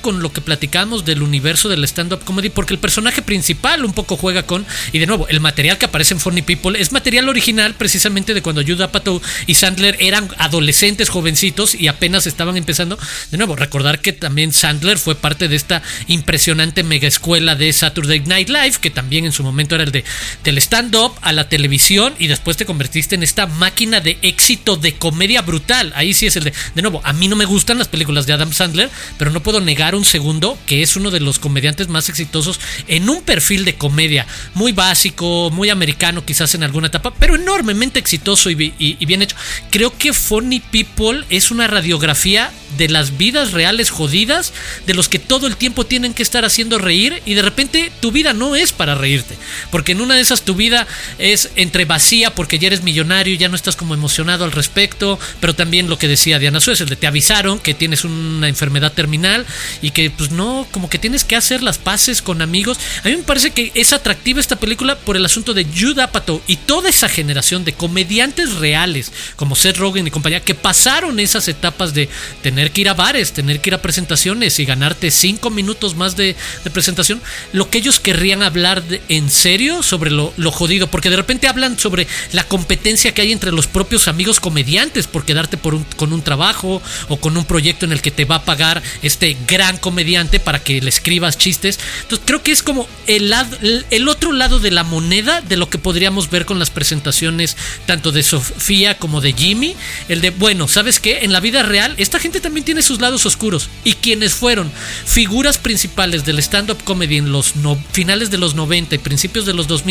[0.00, 4.16] con lo que platicamos del universo del stand-up comedy porque el personaje principal un poco
[4.16, 7.74] juega con, y de nuevo, el material que aparece en Funny People es material original
[7.74, 12.98] precisamente de cuando Judah Apatow y Sandler eran adolescentes, jovencitos y apenas estaban empezando.
[13.30, 18.20] De nuevo, recordar que también Sandler fue parte de esta impresionante mega escuela de Saturday
[18.20, 20.04] Night Live, que también en su momento era el de
[20.44, 24.94] del stand-up a la televisión y después te convertiste en esta máquina de éxito de
[24.94, 25.92] comedia brutal.
[25.94, 26.52] Ahí sí es el de.
[26.74, 29.60] De nuevo, a mí no me gustan las películas de Adam Sandler, pero no puedo
[29.60, 33.74] negar un segundo que es uno de los comediantes más exitosos en un perfil de
[33.74, 39.22] comedia muy básico, muy americano quizás en alguna etapa, pero enormemente exitoso y, y bien
[39.22, 39.36] hecho.
[39.70, 44.52] Creo que Funny People es una radiografía de las vidas reales jodidas,
[44.86, 48.12] de los que todo el tiempo tienen que estar haciendo reír y de repente tu
[48.12, 49.36] vida no es para reírte,
[49.70, 50.86] porque en una de esas tu vida
[51.18, 55.18] es entre vacía porque ya eres millonario y ya no estás como emocionado al respecto,
[55.40, 58.92] pero también lo que decía Diana Suez, el de te avisaron que tienes una enfermedad
[58.92, 59.46] terminal
[59.82, 62.78] y que pues no, como que tienes que hacer las paces con amigos.
[63.04, 66.42] A mí me parece que es atractiva esta película por el asunto de Jude Apatow
[66.46, 71.48] y toda esa generación de comediantes reales como Seth Rogen y compañía que pasaron esas
[71.48, 72.08] etapas de
[72.42, 76.16] tener que ir a bares, tener que ir a presentaciones y ganarte cinco minutos más
[76.16, 76.36] de,
[76.72, 77.20] presentación,
[77.52, 81.78] lo que ellos querrían hablar en serio sobre lo, lo, jodido, porque de repente hablan
[81.78, 86.12] sobre la competencia que hay entre los propios amigos comediantes por quedarte por un, con
[86.12, 89.76] un trabajo o con un proyecto en el que te va a pagar este gran
[89.76, 91.78] comediante para que le escribas chistes.
[92.02, 93.56] Entonces creo que es como el, lado,
[93.90, 98.12] el otro lado de la moneda de lo que podríamos ver con las presentaciones tanto
[98.12, 99.74] de Sofía como de Jimmy,
[100.08, 101.20] el de, bueno, ¿sabes qué?
[101.24, 103.68] En la vida real esta gente también tiene sus lados oscuros.
[103.84, 104.70] Y quienes fueron
[105.04, 107.54] figuras principales del stand-up comedy en los
[107.92, 109.90] finales de los 90 y principios de los 2000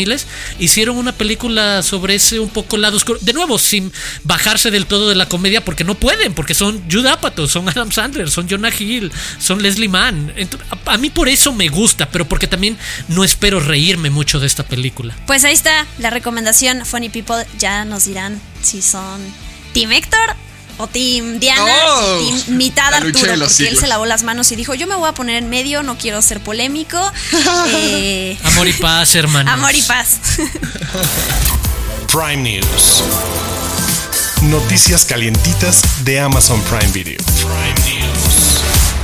[0.60, 3.20] hicieron una película sobre ese un poco lado oscuro.
[3.22, 3.92] De nuevo, sin
[4.24, 8.30] bajarse del todo de la comedia, porque no pueden, porque son Apatow, son Adam Sandler,
[8.30, 10.34] son Jonah Hill, son Leslie Mann.
[10.86, 12.78] a, a mí por eso me gusta, pero porque también
[13.08, 15.16] no espero reírme mucho de esta película.
[15.26, 16.86] Pues ahí está la recomendación.
[16.86, 19.22] Funny People ya nos dirán si son
[19.74, 20.36] Team Héctor
[20.78, 24.74] o Team Diana, oh, Team mitad Arturo, porque él se lavó las manos y dijo,
[24.74, 27.00] yo me voy a poner en medio, no quiero ser polémico.
[27.72, 29.52] Eh, amor y paz, hermano.
[29.52, 30.18] Amor y paz.
[32.12, 33.04] Prime News.
[34.44, 37.18] Noticias calientitas de Amazon Prime Video.
[37.18, 38.99] Prime News.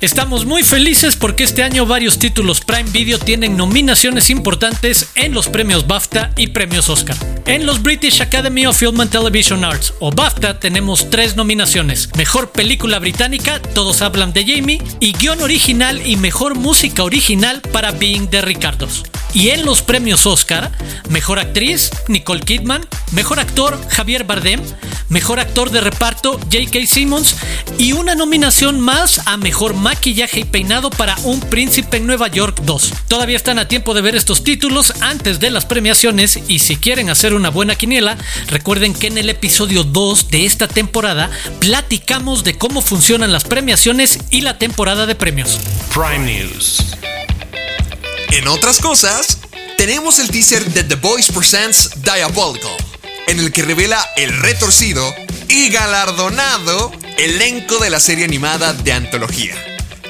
[0.00, 5.48] Estamos muy felices porque este año varios títulos Prime Video tienen nominaciones importantes en los
[5.48, 7.16] premios BAFTA y premios Oscar.
[7.44, 12.08] En los British Academy of Film and Television Arts o BAFTA tenemos tres nominaciones.
[12.16, 17.90] Mejor película británica, todos hablan de Jamie, y guion original y mejor música original para
[17.90, 19.04] Being de Ricardos.
[19.32, 20.72] Y en los premios Oscar,
[21.08, 24.60] mejor actriz, Nicole Kidman, mejor actor, Javier Bardem,
[25.08, 26.86] mejor actor de reparto, J.K.
[26.86, 27.36] Simmons,
[27.78, 32.60] y una nominación más a mejor maquillaje y peinado para Un Príncipe en Nueva York
[32.64, 32.92] 2.
[33.08, 37.08] Todavía están a tiempo de ver estos títulos antes de las premiaciones y si quieren
[37.08, 38.16] hacer una buena quiniela,
[38.48, 44.18] recuerden que en el episodio 2 de esta temporada platicamos de cómo funcionan las premiaciones
[44.30, 45.58] y la temporada de premios.
[45.92, 46.96] Prime News.
[48.32, 49.38] En otras cosas,
[49.76, 52.70] tenemos el teaser de The Voice Presents Diabolical,
[53.26, 55.04] en el que revela el retorcido
[55.48, 59.56] y galardonado elenco de la serie animada de antología,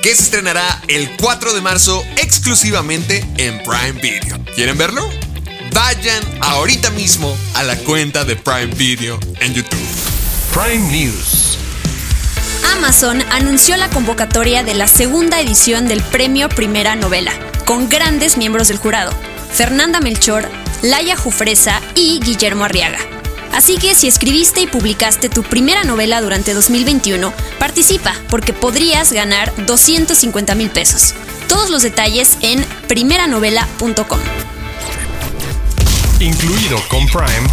[0.03, 4.39] que se estrenará el 4 de marzo exclusivamente en Prime Video.
[4.55, 5.09] ¿Quieren verlo?
[5.73, 9.89] Vayan ahorita mismo a la cuenta de Prime Video en YouTube.
[10.53, 11.57] Prime News.
[12.77, 18.67] Amazon anunció la convocatoria de la segunda edición del Premio Primera Novela con grandes miembros
[18.67, 19.13] del jurado,
[19.53, 20.49] Fernanda Melchor,
[20.83, 22.99] Laia Jufresa y Guillermo Arriaga.
[23.53, 29.53] Así que si escribiste y publicaste tu primera novela durante 2021, participa porque podrías ganar
[29.67, 31.15] 250 mil pesos.
[31.49, 34.19] Todos los detalles en primeranovela.com.
[36.19, 37.49] Incluido con Prime,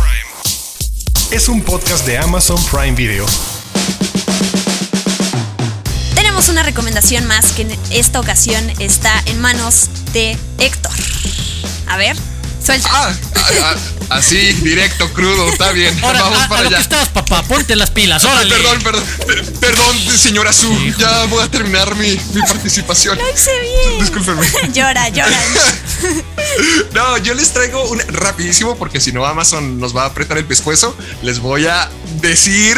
[1.30, 3.28] es un podcast de Amazon Prime Video
[6.46, 10.92] una recomendación más que en esta ocasión está en manos de Héctor.
[11.88, 12.16] A ver,
[12.64, 12.88] suelta.
[12.92, 13.76] Ah, ah, ah,
[14.18, 16.00] así, directo, crudo, está bien.
[16.02, 16.80] Vamos para allá.
[16.80, 18.56] estás, papá, ponte las pilas, órale.
[18.56, 19.04] Perdón, perdón,
[19.60, 23.18] perdón, señora Su, ya voy a terminar mi, mi participación.
[23.20, 24.00] Lo hice bien.
[24.00, 24.48] Discúlpenme.
[24.74, 25.40] llora, llora.
[26.94, 30.46] no, yo les traigo un rapidísimo porque si no Amazon nos va a apretar el
[30.46, 30.96] pescuezo.
[31.24, 31.90] Les voy a
[32.22, 32.78] decir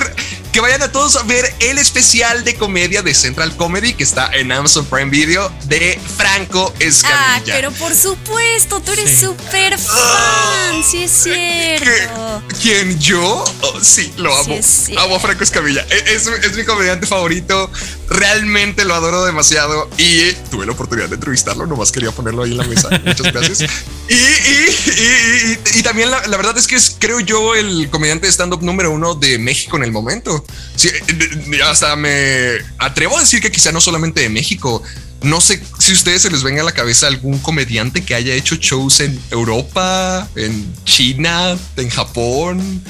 [0.52, 4.32] que vayan a todos a ver el especial de comedia de Central Comedy que está
[4.34, 7.36] en Amazon Prime Video de Franco Escamilla.
[7.38, 12.42] Ah, pero por supuesto, tú eres súper fan, sí es cierto.
[12.62, 13.44] ¿Quién yo?
[13.62, 14.60] Oh, sí, lo amo.
[14.98, 15.86] amo a Franco Escamilla.
[15.90, 17.70] E, es, es, mi comediante favorito.
[18.10, 21.68] Realmente lo adoro demasiado y tuve la oportunidad de entrevistarlo.
[21.68, 22.90] Nomás quería ponerlo ahí en la mesa.
[23.06, 23.62] Muchas gracias.
[24.10, 28.26] Y, y, y, y también la, la, verdad es que es, creo yo, el comediante
[28.26, 30.39] de stand-up número uno de México en el momento.
[30.40, 31.66] Mucho.
[31.66, 34.84] hasta me atrevo a decir que quizá no solamente de México.
[35.22, 38.34] No sé si a ustedes se les venga a la cabeza algún comediante que haya
[38.34, 42.82] hecho shows en Europa, en China, en Japón.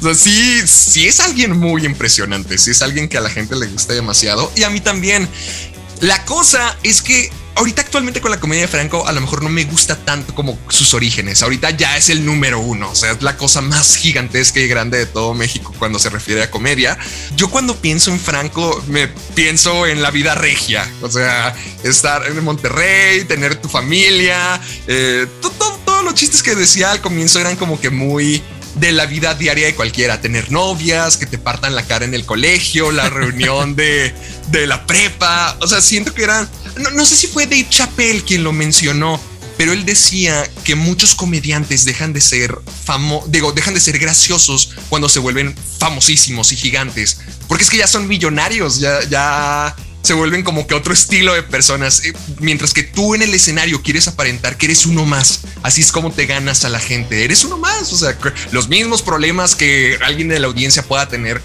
[0.00, 2.56] O sea, sí, sí es alguien muy impresionante.
[2.58, 5.28] Sí es alguien que a la gente le gusta demasiado y a mí también.
[6.00, 9.48] La cosa es que ahorita actualmente con la comedia de Franco a lo mejor no
[9.48, 11.42] me gusta tanto como sus orígenes.
[11.42, 14.98] Ahorita ya es el número uno, o sea, es la cosa más gigantesca y grande
[14.98, 16.98] de todo México cuando se refiere a comedia.
[17.34, 22.44] Yo cuando pienso en Franco me pienso en la vida regia, o sea, estar en
[22.44, 27.90] Monterrey, tener tu familia, eh, todos los chistes que decía al comienzo eran como que
[27.90, 28.42] muy
[28.76, 32.24] de la vida diaria de cualquiera, tener novias, que te partan la cara en el
[32.24, 34.14] colegio, la reunión de,
[34.50, 36.48] de la prepa, o sea, siento que eran
[36.94, 39.20] no, sé si fue Dave Chappelle quien lo mencionó,
[39.56, 42.54] pero él decía que muchos comediantes dejan de ser
[42.84, 47.78] famosos, digo, dejan de ser graciosos cuando se vuelven famosísimos y gigantes, porque es que
[47.78, 49.74] ya son millonarios, ya, ya
[50.06, 53.82] se vuelven como que otro estilo de personas, eh, mientras que tú en el escenario
[53.82, 57.44] quieres aparentar que eres uno más, así es como te ganas a la gente, eres
[57.44, 58.16] uno más, o sea,
[58.52, 61.42] los mismos problemas que alguien de la audiencia pueda tener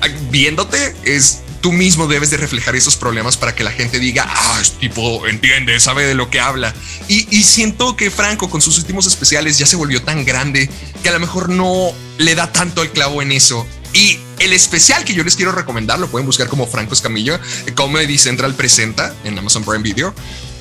[0.00, 4.26] ah, viéndote es tú mismo debes de reflejar esos problemas para que la gente diga,
[4.28, 6.74] ah, este tipo entiende, sabe de lo que habla.
[7.08, 10.70] Y, siento que Franco con sus últimos especiales ya se volvió tan grande
[11.02, 13.66] que a lo mejor no le da tanto el clavo en eso.
[13.98, 17.40] Y el especial que yo les quiero recomendar, lo pueden buscar como Franco Escamillo,
[17.74, 20.14] Comedy Central presenta en Amazon Prime Video.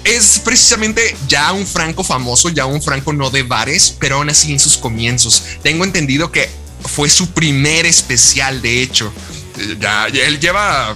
[0.04, 4.52] Es precisamente ya un Franco famoso, ya un Franco no de bares, pero aún así
[4.52, 5.44] en sus comienzos.
[5.62, 6.50] Tengo entendido que
[6.82, 9.14] fue su primer especial, de hecho
[9.80, 10.96] ya, él lleva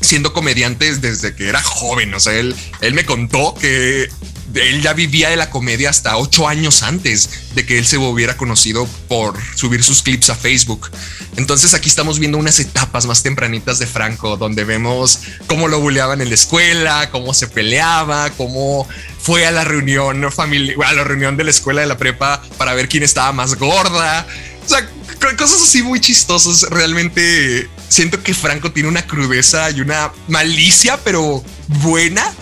[0.00, 2.14] siendo comediante desde que era joven.
[2.14, 4.08] O sea, él, él me contó que
[4.54, 8.36] él ya vivía de la comedia hasta ocho años antes de que él se hubiera
[8.36, 10.90] conocido por subir sus clips a Facebook.
[11.36, 16.20] Entonces aquí estamos viendo unas etapas más tempranitas de Franco, donde vemos cómo lo buleaban
[16.20, 18.88] en la escuela, cómo se peleaba, cómo
[19.18, 22.74] fue a la reunión familiar, a la reunión de la escuela de la prepa para
[22.74, 24.26] ver quién estaba más gorda.
[24.64, 24.88] O sea,
[25.36, 26.62] cosas así muy chistosas.
[26.70, 32.32] Realmente siento que Franco tiene una crudeza y una malicia, pero buena,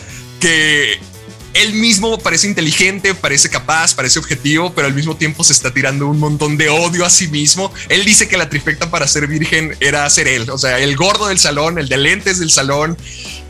[0.40, 1.00] que
[1.54, 6.08] él mismo parece inteligente, parece capaz, parece objetivo, pero al mismo tiempo se está tirando
[6.08, 7.72] un montón de odio a sí mismo.
[7.88, 11.28] Él dice que la trifecta para ser virgen era ser él, o sea, el gordo
[11.28, 12.98] del salón, el de lentes del salón.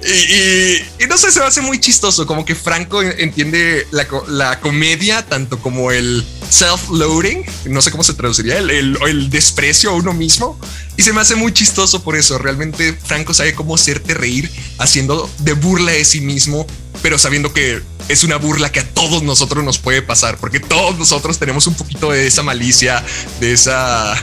[0.02, 5.90] Y, no sé, se hace muy chistoso, como que Franco entiende la, comedia tanto como
[5.90, 10.58] el self-loading, no sé cómo se traduciría, el, el desprecio a uno mismo.
[10.96, 12.38] Y se me hace muy chistoso por eso.
[12.38, 16.66] Realmente Franco sabe cómo hacerte reír haciendo de burla de sí mismo,
[17.02, 20.98] pero sabiendo que es una burla que a todos nosotros nos puede pasar, porque todos
[20.98, 23.04] nosotros tenemos un poquito de esa malicia,
[23.40, 24.14] de esa,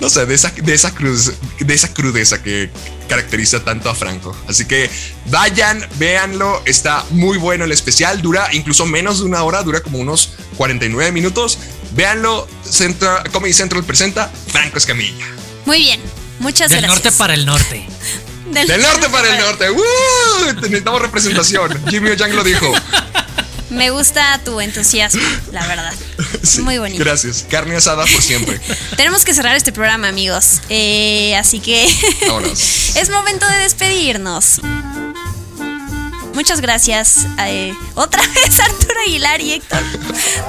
[0.00, 2.70] no sé, de esa, de esa, cruz, de esa crudeza que
[3.08, 4.36] caracteriza tanto a Franco.
[4.48, 4.90] Así que
[5.26, 9.98] vayan, véanlo, está muy bueno el especial, dura incluso menos de una hora, dura como
[9.98, 11.58] unos 49 minutos.
[11.94, 15.41] Véanlo, Central, Comedy Central presenta Franco Escamilla.
[15.64, 16.00] Muy bien,
[16.38, 16.80] muchas gracias.
[16.82, 17.86] Del norte para el norte.
[18.52, 19.66] Del, norte para el norte.
[20.60, 21.86] Necesitamos representación.
[21.88, 22.72] Jimmy Yang lo dijo.
[23.70, 25.94] Me gusta tu entusiasmo, la verdad.
[26.60, 27.02] Muy bonito.
[27.02, 27.46] Gracias.
[27.48, 28.60] Carne asada por siempre.
[28.96, 30.60] Tenemos que cerrar este programa, amigos.
[30.68, 31.86] Eh, así que
[32.96, 34.60] es momento de despedirnos.
[36.34, 37.26] Muchas gracias.
[37.40, 39.80] Eh, otra vez Arturo Aguilar y Héctor.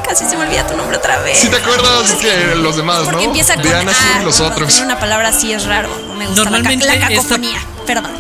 [0.06, 1.38] Casi se me olvida tu nombre otra vez.
[1.38, 3.22] Si te acuerdas que los demás, Porque ¿no?
[3.24, 4.80] empieza con Diana, ah, los otros.
[4.80, 5.90] Una palabra así es raro.
[6.08, 7.60] No me gusta Normalmente la, cacofonía.
[7.86, 8.12] Perdón.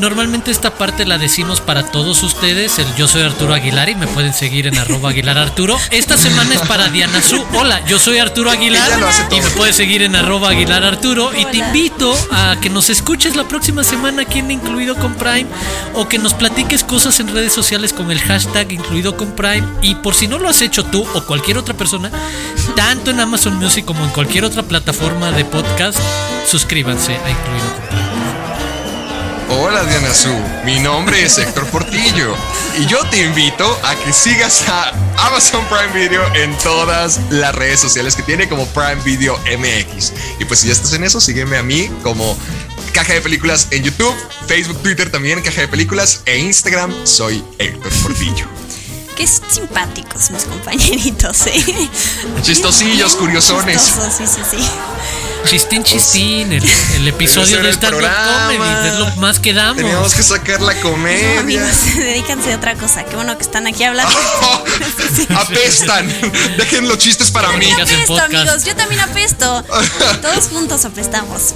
[0.00, 2.78] Normalmente esta parte la decimos para todos ustedes.
[2.78, 5.78] El yo soy Arturo Aguilar y me pueden seguir en arroba Aguilar Arturo.
[5.90, 7.44] Esta semana es para Diana Su.
[7.54, 8.90] Hola, yo soy Arturo Aguilar
[9.30, 11.30] y me puedes seguir en arroba Aguilar Arturo.
[11.36, 15.46] Y te invito a que nos escuches la próxima semana aquí en Incluido con Prime
[15.94, 19.64] o que nos platiques cosas en redes sociales con el hashtag Incluido con Prime.
[19.82, 22.10] Y por si no lo has hecho tú o cualquier otra persona,
[22.74, 25.98] tanto en Amazon Music como en cualquier otra plataforma de podcast,
[26.46, 28.51] suscríbanse a Incluido con Prime.
[29.54, 30.34] Hola Diana Su,
[30.64, 32.34] mi nombre es Héctor Portillo
[32.78, 34.92] y yo te invito a que sigas a
[35.26, 40.12] Amazon Prime Video en todas las redes sociales que tiene como Prime Video MX.
[40.40, 42.34] Y pues si ya estás en eso, sígueme a mí como
[42.94, 44.14] Caja de Películas en YouTube,
[44.46, 48.46] Facebook, Twitter también, Caja de Películas e Instagram, soy Héctor Portillo.
[49.16, 51.90] Qué simpáticos mis compañeritos, ¿eh?
[52.40, 53.82] Chistosillos, curiosones.
[53.82, 54.56] sí, sí, sí.
[55.46, 56.62] Chistín, chistín, el,
[56.96, 58.46] el episodio de programa.
[58.56, 59.76] comedy, es lo más que damos.
[59.76, 61.40] Teníamos que sacar la No, comedia.
[61.40, 63.04] amigos, dedícanse a otra cosa.
[63.04, 64.12] Qué bueno que están aquí hablando.
[65.36, 66.08] Apestan.
[66.56, 67.66] Dejen los chistes para mí.
[67.66, 68.64] En Apesto, amigos.
[68.64, 69.62] Yo también apesto.
[70.22, 71.54] Todos juntos apestamos.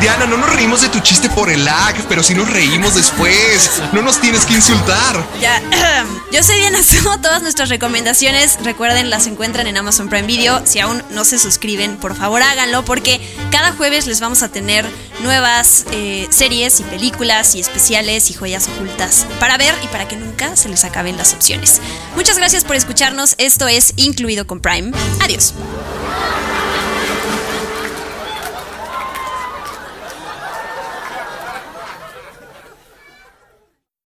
[0.00, 3.70] Diana, no nos reímos de tu chiste por el lag, pero sí nos reímos después.
[3.92, 5.22] No nos tienes que insultar.
[5.40, 5.60] Ya,
[6.32, 7.02] yo soy Diana Su.
[7.20, 10.62] Todas nuestras recomendaciones, recuerden, las encuentran en Amazon Prime Video.
[10.64, 14.84] Si aún no se suscriben, por favor háganlo, porque cada jueves les vamos a tener
[15.20, 20.14] nuevas eh, series y películas y especiales y joyas ocultas para ver y para que
[20.14, 21.80] nunca se les acaben las opciones.
[22.16, 23.34] Muchas gracias por escucharnos.
[23.38, 24.92] Esto es Incluido con Prime.
[25.22, 25.54] Adiós.